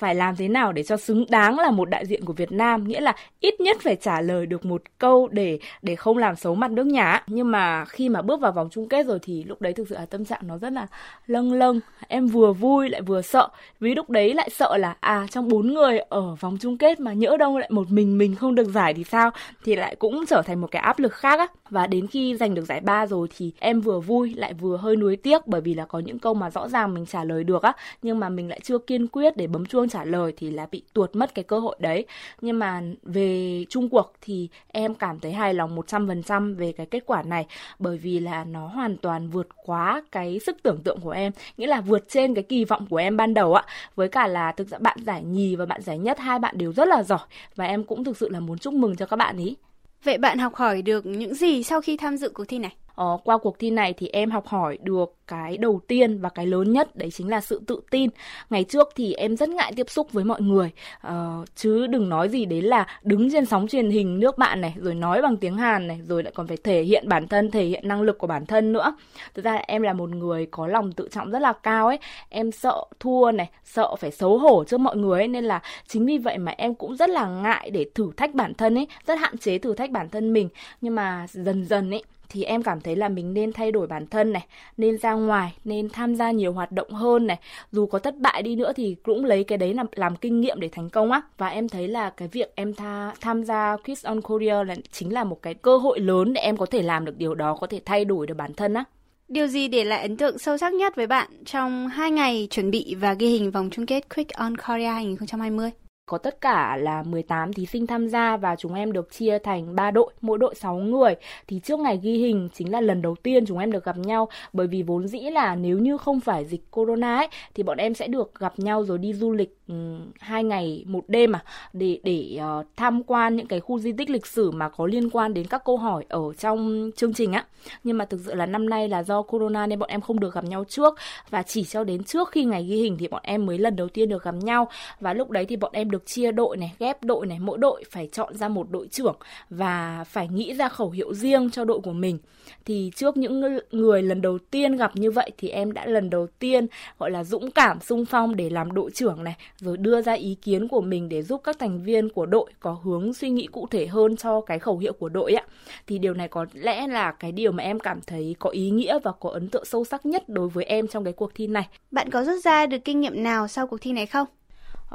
phải 0.03 0.15
làm 0.15 0.35
thế 0.35 0.47
nào 0.47 0.71
để 0.71 0.83
cho 0.83 0.97
xứng 0.97 1.25
đáng 1.29 1.59
là 1.59 1.71
một 1.71 1.89
đại 1.89 2.05
diện 2.05 2.25
của 2.25 2.33
Việt 2.33 2.51
Nam? 2.51 2.87
Nghĩa 2.87 3.01
là 3.01 3.15
ít 3.39 3.61
nhất 3.61 3.77
phải 3.81 3.95
trả 3.95 4.21
lời 4.21 4.45
được 4.45 4.65
một 4.65 4.81
câu 4.97 5.27
để 5.31 5.59
để 5.81 5.95
không 5.95 6.17
làm 6.17 6.35
xấu 6.35 6.55
mặt 6.55 6.71
nước 6.71 6.85
nhà. 6.85 7.23
Nhưng 7.27 7.51
mà 7.51 7.85
khi 7.85 8.09
mà 8.09 8.21
bước 8.21 8.41
vào 8.41 8.51
vòng 8.51 8.69
chung 8.71 8.89
kết 8.89 9.05
rồi 9.05 9.19
thì 9.21 9.43
lúc 9.43 9.61
đấy 9.61 9.73
thực 9.73 9.87
sự 9.89 9.95
là 9.95 10.05
tâm 10.05 10.25
trạng 10.25 10.41
nó 10.43 10.57
rất 10.57 10.73
là 10.73 10.87
lâng 11.27 11.53
lâng. 11.53 11.79
Em 12.07 12.27
vừa 12.27 12.53
vui 12.53 12.89
lại 12.89 13.01
vừa 13.01 13.21
sợ. 13.21 13.47
Vì 13.79 13.95
lúc 13.95 14.09
đấy 14.09 14.33
lại 14.33 14.49
sợ 14.49 14.77
là 14.77 14.95
à 14.99 15.27
trong 15.29 15.47
bốn 15.47 15.73
người 15.73 15.99
ở 15.99 16.35
vòng 16.35 16.57
chung 16.61 16.77
kết 16.77 16.99
mà 16.99 17.13
nhỡ 17.13 17.37
đâu 17.37 17.57
lại 17.57 17.69
một 17.71 17.91
mình 17.91 18.17
mình 18.17 18.35
không 18.35 18.55
được 18.55 18.67
giải 18.73 18.93
thì 18.93 19.03
sao? 19.03 19.31
Thì 19.63 19.75
lại 19.75 19.95
cũng 19.95 20.25
trở 20.27 20.41
thành 20.41 20.61
một 20.61 20.71
cái 20.71 20.81
áp 20.81 20.99
lực 20.99 21.13
khác 21.13 21.39
á. 21.39 21.47
Và 21.69 21.87
đến 21.87 22.07
khi 22.07 22.35
giành 22.35 22.55
được 22.55 22.65
giải 22.65 22.79
ba 22.79 23.07
rồi 23.07 23.27
thì 23.37 23.51
em 23.59 23.81
vừa 23.81 23.99
vui 23.99 24.33
lại 24.33 24.53
vừa 24.53 24.77
hơi 24.77 24.95
nuối 24.95 25.15
tiếc 25.15 25.47
bởi 25.47 25.61
vì 25.61 25.73
là 25.73 25.85
có 25.85 25.99
những 25.99 26.19
câu 26.19 26.33
mà 26.33 26.49
rõ 26.49 26.67
ràng 26.69 26.93
mình 26.93 27.05
trả 27.05 27.23
lời 27.23 27.43
được 27.43 27.63
á. 27.63 27.73
Nhưng 28.01 28.19
mà 28.19 28.29
mình 28.29 28.49
lại 28.49 28.59
chưa 28.63 28.77
kiên 28.77 29.07
quyết 29.07 29.37
để 29.37 29.47
bấm 29.47 29.65
chuông 29.65 29.89
trả 29.93 30.03
lời 30.03 30.33
thì 30.37 30.51
là 30.51 30.67
bị 30.71 30.83
tuột 30.93 31.15
mất 31.15 31.35
cái 31.35 31.43
cơ 31.43 31.59
hội 31.59 31.75
đấy. 31.79 32.05
Nhưng 32.41 32.59
mà 32.59 32.81
về 33.03 33.65
chung 33.69 33.89
cuộc 33.89 34.13
thì 34.21 34.49
em 34.67 34.95
cảm 34.95 35.19
thấy 35.19 35.33
hài 35.33 35.53
lòng 35.53 35.75
100% 35.75 36.55
về 36.55 36.71
cái 36.71 36.85
kết 36.85 37.03
quả 37.05 37.23
này, 37.23 37.45
bởi 37.79 37.97
vì 37.97 38.19
là 38.19 38.43
nó 38.43 38.67
hoàn 38.67 38.97
toàn 38.97 39.29
vượt 39.29 39.47
quá 39.65 40.03
cái 40.11 40.39
sức 40.39 40.57
tưởng 40.63 40.81
tượng 40.83 40.99
của 41.01 41.11
em, 41.11 41.31
nghĩa 41.57 41.67
là 41.67 41.81
vượt 41.81 42.05
trên 42.09 42.33
cái 42.33 42.43
kỳ 42.43 42.65
vọng 42.65 42.85
của 42.89 42.97
em 42.97 43.17
ban 43.17 43.33
đầu 43.33 43.53
ạ. 43.53 43.65
Với 43.95 44.07
cả 44.07 44.27
là 44.27 44.51
thực 44.51 44.67
ra 44.67 44.77
bạn 44.77 44.97
giải 45.05 45.23
nhì 45.23 45.55
và 45.55 45.65
bạn 45.65 45.81
giải 45.81 45.97
nhất, 45.97 46.19
hai 46.19 46.39
bạn 46.39 46.57
đều 46.57 46.73
rất 46.73 46.87
là 46.87 47.03
giỏi 47.03 47.27
và 47.55 47.65
em 47.65 47.83
cũng 47.83 48.03
thực 48.03 48.17
sự 48.17 48.29
là 48.29 48.39
muốn 48.39 48.57
chúc 48.57 48.73
mừng 48.73 48.95
cho 48.95 49.05
các 49.05 49.15
bạn 49.15 49.37
ý. 49.37 49.55
Vậy 50.03 50.17
bạn 50.17 50.37
học 50.39 50.55
hỏi 50.55 50.81
được 50.81 51.05
những 51.05 51.35
gì 51.35 51.63
sau 51.63 51.81
khi 51.81 51.97
tham 51.97 52.17
dự 52.17 52.29
cuộc 52.29 52.45
thi 52.47 52.59
này? 52.59 52.75
Ờ, 52.95 53.17
qua 53.23 53.37
cuộc 53.37 53.59
thi 53.59 53.69
này 53.69 53.93
thì 53.93 54.07
em 54.07 54.31
học 54.31 54.47
hỏi 54.47 54.77
được 54.81 55.13
cái 55.27 55.57
đầu 55.57 55.81
tiên 55.87 56.21
và 56.21 56.29
cái 56.29 56.45
lớn 56.47 56.73
nhất 56.73 56.95
đấy 56.95 57.11
chính 57.11 57.29
là 57.29 57.41
sự 57.41 57.61
tự 57.67 57.81
tin. 57.91 58.09
Ngày 58.49 58.63
trước 58.63 58.89
thì 58.95 59.13
em 59.13 59.35
rất 59.37 59.49
ngại 59.49 59.73
tiếp 59.75 59.89
xúc 59.89 60.11
với 60.13 60.23
mọi 60.23 60.41
người, 60.41 60.71
ờ, 61.01 61.45
chứ 61.55 61.87
đừng 61.87 62.09
nói 62.09 62.29
gì 62.29 62.45
đấy 62.45 62.61
là 62.61 62.87
đứng 63.03 63.31
trên 63.31 63.45
sóng 63.45 63.67
truyền 63.67 63.89
hình 63.89 64.19
nước 64.19 64.37
bạn 64.37 64.61
này, 64.61 64.73
rồi 64.77 64.95
nói 64.95 65.21
bằng 65.21 65.37
tiếng 65.37 65.57
Hàn 65.57 65.87
này, 65.87 65.99
rồi 66.07 66.23
lại 66.23 66.33
còn 66.35 66.47
phải 66.47 66.57
thể 66.57 66.81
hiện 66.83 67.09
bản 67.09 67.27
thân, 67.27 67.51
thể 67.51 67.65
hiện 67.65 67.87
năng 67.87 68.01
lực 68.01 68.17
của 68.17 68.27
bản 68.27 68.45
thân 68.45 68.73
nữa. 68.73 68.95
Thực 69.33 69.45
ra 69.45 69.55
em 69.55 69.81
là 69.81 69.93
một 69.93 70.09
người 70.09 70.45
có 70.51 70.67
lòng 70.67 70.91
tự 70.91 71.07
trọng 71.11 71.31
rất 71.31 71.39
là 71.39 71.53
cao 71.53 71.87
ấy, 71.87 71.99
em 72.29 72.51
sợ 72.51 72.83
thua 72.99 73.31
này, 73.31 73.49
sợ 73.63 73.95
phải 73.95 74.11
xấu 74.11 74.37
hổ 74.37 74.63
trước 74.63 74.79
mọi 74.79 74.97
người 74.97 75.19
ấy, 75.19 75.27
nên 75.27 75.45
là 75.45 75.61
chính 75.87 76.05
vì 76.05 76.17
vậy 76.17 76.37
mà 76.37 76.51
em 76.57 76.75
cũng 76.75 76.95
rất 76.95 77.09
là 77.09 77.27
ngại 77.27 77.69
để 77.69 77.85
thử 77.95 78.11
thách 78.17 78.33
bản 78.33 78.53
thân 78.53 78.75
ấy, 78.77 78.87
rất 79.07 79.19
hạn 79.19 79.37
chế 79.37 79.57
thử 79.57 79.73
thách 79.73 79.91
bản 79.91 80.09
thân 80.09 80.33
mình. 80.33 80.49
Nhưng 80.81 80.95
mà 80.95 81.27
dần 81.29 81.65
dần 81.65 81.91
ấy 81.91 82.03
thì 82.33 82.43
em 82.43 82.63
cảm 82.63 82.81
thấy 82.81 82.95
là 82.95 83.09
mình 83.09 83.33
nên 83.33 83.53
thay 83.53 83.71
đổi 83.71 83.87
bản 83.87 84.07
thân 84.07 84.33
này, 84.33 84.45
nên 84.77 84.97
ra 84.97 85.13
ngoài, 85.13 85.53
nên 85.65 85.89
tham 85.89 86.15
gia 86.15 86.31
nhiều 86.31 86.53
hoạt 86.53 86.71
động 86.71 86.89
hơn 86.89 87.27
này. 87.27 87.39
Dù 87.71 87.85
có 87.85 87.99
thất 87.99 88.17
bại 88.17 88.41
đi 88.41 88.55
nữa 88.55 88.73
thì 88.75 88.95
cũng 89.03 89.25
lấy 89.25 89.43
cái 89.43 89.57
đấy 89.57 89.73
làm 89.73 89.87
làm 89.95 90.15
kinh 90.15 90.41
nghiệm 90.41 90.59
để 90.59 90.69
thành 90.71 90.89
công 90.89 91.11
á. 91.11 91.21
Và 91.37 91.47
em 91.47 91.69
thấy 91.69 91.87
là 91.87 92.09
cái 92.09 92.27
việc 92.27 92.51
em 92.55 92.73
tha, 92.73 93.13
tham 93.21 93.43
gia 93.43 93.75
Quiz 93.75 94.09
on 94.09 94.21
Korea 94.21 94.63
là 94.63 94.75
chính 94.91 95.13
là 95.13 95.23
một 95.23 95.41
cái 95.41 95.53
cơ 95.53 95.77
hội 95.77 95.99
lớn 95.99 96.33
để 96.33 96.41
em 96.41 96.57
có 96.57 96.65
thể 96.65 96.81
làm 96.81 97.05
được 97.05 97.17
điều 97.17 97.35
đó, 97.35 97.57
có 97.61 97.67
thể 97.67 97.81
thay 97.85 98.05
đổi 98.05 98.27
được 98.27 98.37
bản 98.37 98.53
thân 98.53 98.73
á. 98.73 98.83
Điều 99.27 99.47
gì 99.47 99.67
để 99.67 99.83
lại 99.83 100.01
ấn 100.01 100.17
tượng 100.17 100.37
sâu 100.37 100.57
sắc 100.57 100.73
nhất 100.73 100.95
với 100.95 101.07
bạn 101.07 101.27
trong 101.45 101.87
hai 101.87 102.11
ngày 102.11 102.47
chuẩn 102.51 102.71
bị 102.71 102.95
và 102.95 103.13
ghi 103.13 103.27
hình 103.27 103.51
vòng 103.51 103.69
chung 103.71 103.85
kết 103.85 104.15
Quick 104.15 104.33
on 104.33 104.57
Korea 104.57 104.93
2020? 104.93 105.71
Có 106.05 106.17
tất 106.17 106.41
cả 106.41 106.77
là 106.77 107.03
18 107.03 107.53
thí 107.53 107.65
sinh 107.65 107.87
tham 107.87 108.07
gia 108.07 108.37
và 108.37 108.55
chúng 108.55 108.73
em 108.73 108.91
được 108.91 109.11
chia 109.11 109.39
thành 109.39 109.75
3 109.75 109.91
đội, 109.91 110.13
mỗi 110.21 110.37
đội 110.37 110.55
6 110.55 110.75
người. 110.75 111.15
Thì 111.47 111.59
trước 111.59 111.79
ngày 111.79 111.99
ghi 112.03 112.17
hình 112.17 112.49
chính 112.53 112.71
là 112.71 112.81
lần 112.81 113.01
đầu 113.01 113.15
tiên 113.15 113.45
chúng 113.45 113.57
em 113.57 113.71
được 113.71 113.85
gặp 113.85 113.97
nhau 113.97 114.29
bởi 114.53 114.67
vì 114.67 114.83
vốn 114.83 115.07
dĩ 115.07 115.19
là 115.19 115.55
nếu 115.55 115.79
như 115.79 115.97
không 115.97 116.19
phải 116.19 116.45
dịch 116.45 116.71
corona 116.71 117.15
ấy 117.15 117.27
thì 117.55 117.63
bọn 117.63 117.77
em 117.77 117.93
sẽ 117.93 118.07
được 118.07 118.39
gặp 118.39 118.53
nhau 118.59 118.83
rồi 118.83 118.97
đi 118.97 119.13
du 119.13 119.31
lịch 119.31 119.57
um, 119.67 120.11
hai 120.19 120.43
ngày 120.43 120.83
một 120.87 121.03
đêm 121.07 121.31
mà 121.31 121.43
để 121.73 121.99
để 122.03 122.39
uh, 122.59 122.65
tham 122.75 123.03
quan 123.03 123.35
những 123.35 123.47
cái 123.47 123.59
khu 123.59 123.79
di 123.79 123.91
tích 123.91 124.09
lịch 124.09 124.25
sử 124.25 124.51
mà 124.51 124.69
có 124.69 124.85
liên 124.85 125.09
quan 125.09 125.33
đến 125.33 125.47
các 125.47 125.61
câu 125.65 125.77
hỏi 125.77 126.05
ở 126.09 126.33
trong 126.37 126.91
chương 126.95 127.13
trình 127.13 127.33
á. 127.33 127.45
Nhưng 127.83 127.97
mà 127.97 128.05
thực 128.05 128.21
sự 128.25 128.33
là 128.33 128.45
năm 128.45 128.69
nay 128.69 128.89
là 128.89 129.03
do 129.03 129.21
corona 129.21 129.67
nên 129.67 129.79
bọn 129.79 129.89
em 129.89 130.01
không 130.01 130.19
được 130.19 130.33
gặp 130.33 130.43
nhau 130.43 130.63
trước 130.63 130.95
và 131.29 131.43
chỉ 131.43 131.63
cho 131.63 131.83
đến 131.83 132.03
trước 132.03 132.31
khi 132.31 132.45
ngày 132.45 132.63
ghi 132.63 132.77
hình 132.77 132.97
thì 132.99 133.07
bọn 133.07 133.21
em 133.23 133.45
mới 133.45 133.57
lần 133.57 133.75
đầu 133.75 133.87
tiên 133.89 134.09
được 134.09 134.23
gặp 134.23 134.35
nhau 134.35 134.67
và 134.99 135.13
lúc 135.13 135.29
đấy 135.29 135.45
thì 135.45 135.55
bọn 135.55 135.71
em 135.73 135.92
được 135.93 136.05
chia 136.05 136.31
đội 136.31 136.57
này, 136.57 136.73
ghép 136.79 137.03
đội 137.03 137.27
này, 137.27 137.39
mỗi 137.39 137.57
đội 137.57 137.83
phải 137.91 138.09
chọn 138.11 138.37
ra 138.37 138.47
một 138.47 138.71
đội 138.71 138.87
trưởng 138.87 139.15
và 139.49 140.03
phải 140.07 140.27
nghĩ 140.27 140.53
ra 140.53 140.69
khẩu 140.69 140.89
hiệu 140.89 141.13
riêng 141.13 141.49
cho 141.51 141.65
đội 141.65 141.79
của 141.79 141.93
mình. 141.93 142.17
Thì 142.65 142.91
trước 142.95 143.17
những 143.17 143.59
người 143.71 144.01
lần 144.01 144.21
đầu 144.21 144.37
tiên 144.51 144.75
gặp 144.75 144.91
như 144.95 145.11
vậy 145.11 145.31
thì 145.37 145.49
em 145.49 145.71
đã 145.71 145.85
lần 145.85 146.09
đầu 146.09 146.27
tiên 146.39 146.67
gọi 146.99 147.11
là 147.11 147.23
dũng 147.23 147.51
cảm 147.51 147.79
sung 147.81 148.05
phong 148.05 148.35
để 148.35 148.49
làm 148.49 148.73
đội 148.73 148.91
trưởng 148.91 149.23
này, 149.23 149.35
rồi 149.57 149.77
đưa 149.77 150.01
ra 150.01 150.13
ý 150.13 150.35
kiến 150.41 150.67
của 150.67 150.81
mình 150.81 151.09
để 151.09 151.23
giúp 151.23 151.41
các 151.43 151.59
thành 151.59 151.83
viên 151.83 152.09
của 152.09 152.25
đội 152.25 152.51
có 152.59 152.77
hướng 152.83 153.13
suy 153.13 153.29
nghĩ 153.29 153.47
cụ 153.51 153.67
thể 153.71 153.87
hơn 153.87 154.15
cho 154.15 154.41
cái 154.41 154.59
khẩu 154.59 154.77
hiệu 154.77 154.93
của 154.93 155.09
đội 155.09 155.33
ạ. 155.33 155.43
Thì 155.87 155.97
điều 155.97 156.13
này 156.13 156.27
có 156.27 156.45
lẽ 156.53 156.87
là 156.87 157.11
cái 157.11 157.31
điều 157.31 157.51
mà 157.51 157.63
em 157.63 157.79
cảm 157.79 158.01
thấy 158.07 158.35
có 158.39 158.49
ý 158.49 158.69
nghĩa 158.69 158.99
và 159.03 159.11
có 159.19 159.29
ấn 159.29 159.49
tượng 159.49 159.65
sâu 159.65 159.83
sắc 159.83 160.05
nhất 160.05 160.29
đối 160.29 160.49
với 160.49 160.65
em 160.65 160.87
trong 160.87 161.03
cái 161.03 161.13
cuộc 161.13 161.31
thi 161.35 161.47
này. 161.47 161.67
Bạn 161.91 162.09
có 162.09 162.23
rút 162.23 162.43
ra 162.43 162.65
được 162.65 162.77
kinh 162.85 163.01
nghiệm 163.01 163.23
nào 163.23 163.47
sau 163.47 163.67
cuộc 163.67 163.77
thi 163.81 163.91
này 163.91 164.05
không? 164.05 164.27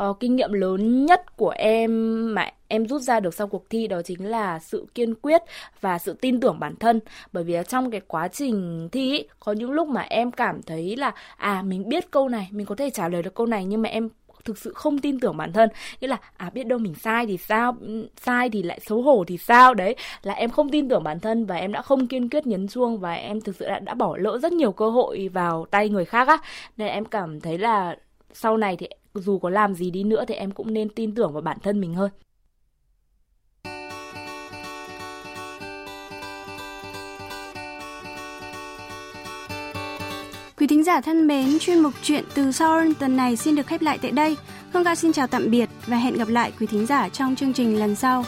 Uh, 0.03 0.21
kinh 0.21 0.37
nghiệm 0.37 0.53
lớn 0.53 1.07
nhất 1.07 1.37
của 1.37 1.51
em 1.51 1.91
mà 2.35 2.51
em 2.69 2.87
rút 2.87 3.03
ra 3.03 3.21
được 3.21 3.35
sau 3.35 3.47
cuộc 3.47 3.71
thi 3.71 3.87
đó 3.87 4.03
chính 4.03 4.31
là 4.31 4.59
sự 4.59 4.87
kiên 4.95 5.15
quyết 5.15 5.43
và 5.81 5.99
sự 5.99 6.13
tin 6.21 6.41
tưởng 6.41 6.61
bản 6.61 6.77
thân. 6.77 7.01
Bởi 7.33 7.45
vì 7.45 7.57
trong 7.69 7.91
cái 7.91 8.01
quá 8.01 8.29
trình 8.29 8.89
thi 8.93 9.13
ý, 9.13 9.25
có 9.41 9.53
những 9.53 9.71
lúc 9.71 9.89
mà 9.89 10.01
em 10.01 10.31
cảm 10.31 10.63
thấy 10.63 10.97
là 10.97 11.13
à 11.37 11.63
mình 11.63 11.89
biết 11.89 12.11
câu 12.11 12.29
này 12.29 12.49
mình 12.51 12.67
có 12.67 12.75
thể 12.75 12.91
trả 12.91 13.09
lời 13.09 13.23
được 13.23 13.35
câu 13.35 13.47
này 13.47 13.65
nhưng 13.65 13.83
mà 13.83 13.89
em 13.89 14.09
thực 14.45 14.59
sự 14.59 14.73
không 14.75 14.99
tin 14.99 15.21
tưởng 15.21 15.37
bản 15.37 15.53
thân. 15.53 15.69
Nghĩa 16.01 16.09
là 16.09 16.17
à 16.37 16.51
biết 16.51 16.67
đâu 16.67 16.79
mình 16.79 16.95
sai 16.95 17.27
thì 17.27 17.37
sao 17.37 17.77
ừ, 17.81 18.09
sai 18.21 18.51
thì 18.51 18.63
lại 18.63 18.81
xấu 18.87 19.03
hổ 19.03 19.25
thì 19.27 19.39
sao? 19.39 19.75
Đấy 19.75 19.97
là 20.23 20.35
em 20.35 20.51
không 20.51 20.71
tin 20.71 20.89
tưởng 20.89 21.03
bản 21.03 21.21
thân 21.21 21.47
và 21.47 21.57
em 21.57 21.73
đã 21.73 21.83
không 21.83 22.07
kiên 22.07 22.31
quyết 22.31 22.47
nhấn 22.47 22.69
chuông 22.69 22.99
và 22.99 23.15
em 23.15 23.41
thực 23.41 23.57
sự 23.57 23.69
đã, 23.69 23.79
đã 23.79 23.95
bỏ 23.95 24.17
lỡ 24.17 24.39
rất 24.39 24.53
nhiều 24.53 24.73
cơ 24.73 24.91
hội 24.91 25.29
vào 25.33 25.67
tay 25.71 25.89
người 25.89 26.05
khác 26.05 26.29
á. 26.29 26.39
Nên 26.77 26.89
em 26.89 27.05
cảm 27.05 27.41
thấy 27.41 27.59
là 27.59 27.97
sau 28.33 28.57
này 28.57 28.77
thì 28.77 28.89
dù 29.19 29.39
có 29.39 29.51
làm 29.51 29.75
gì 29.75 29.91
đi 29.91 30.05
nữa 30.05 30.25
thì 30.29 30.35
em 30.35 30.51
cũng 30.51 30.75
nên 30.75 30.89
tin 30.89 31.15
tưởng 31.15 31.33
vào 31.33 31.43
bản 31.43 31.59
thân 31.63 31.81
mình 31.81 31.95
hơn 31.95 32.11
Quý 40.59 40.67
thính 40.67 40.85
giả 40.85 41.01
thân 41.01 41.27
mến, 41.27 41.59
chuyên 41.61 41.81
mục 41.81 41.93
chuyện 42.03 42.25
từ 42.35 42.53
Seoul 42.53 42.93
tuần 42.99 43.17
này 43.17 43.37
xin 43.37 43.55
được 43.55 43.67
khép 43.67 43.83
lại 43.83 43.99
tại 44.03 44.11
đây. 44.11 44.37
Hương 44.73 44.85
Ca 44.85 44.95
xin 44.95 45.13
chào 45.13 45.27
tạm 45.27 45.51
biệt 45.51 45.69
và 45.87 45.97
hẹn 45.97 46.15
gặp 46.15 46.29
lại 46.29 46.53
quý 46.61 46.67
thính 46.67 46.87
giả 46.87 47.09
trong 47.09 47.37
chương 47.37 47.53
trình 47.53 47.79
lần 47.79 47.95
sau. 47.95 48.25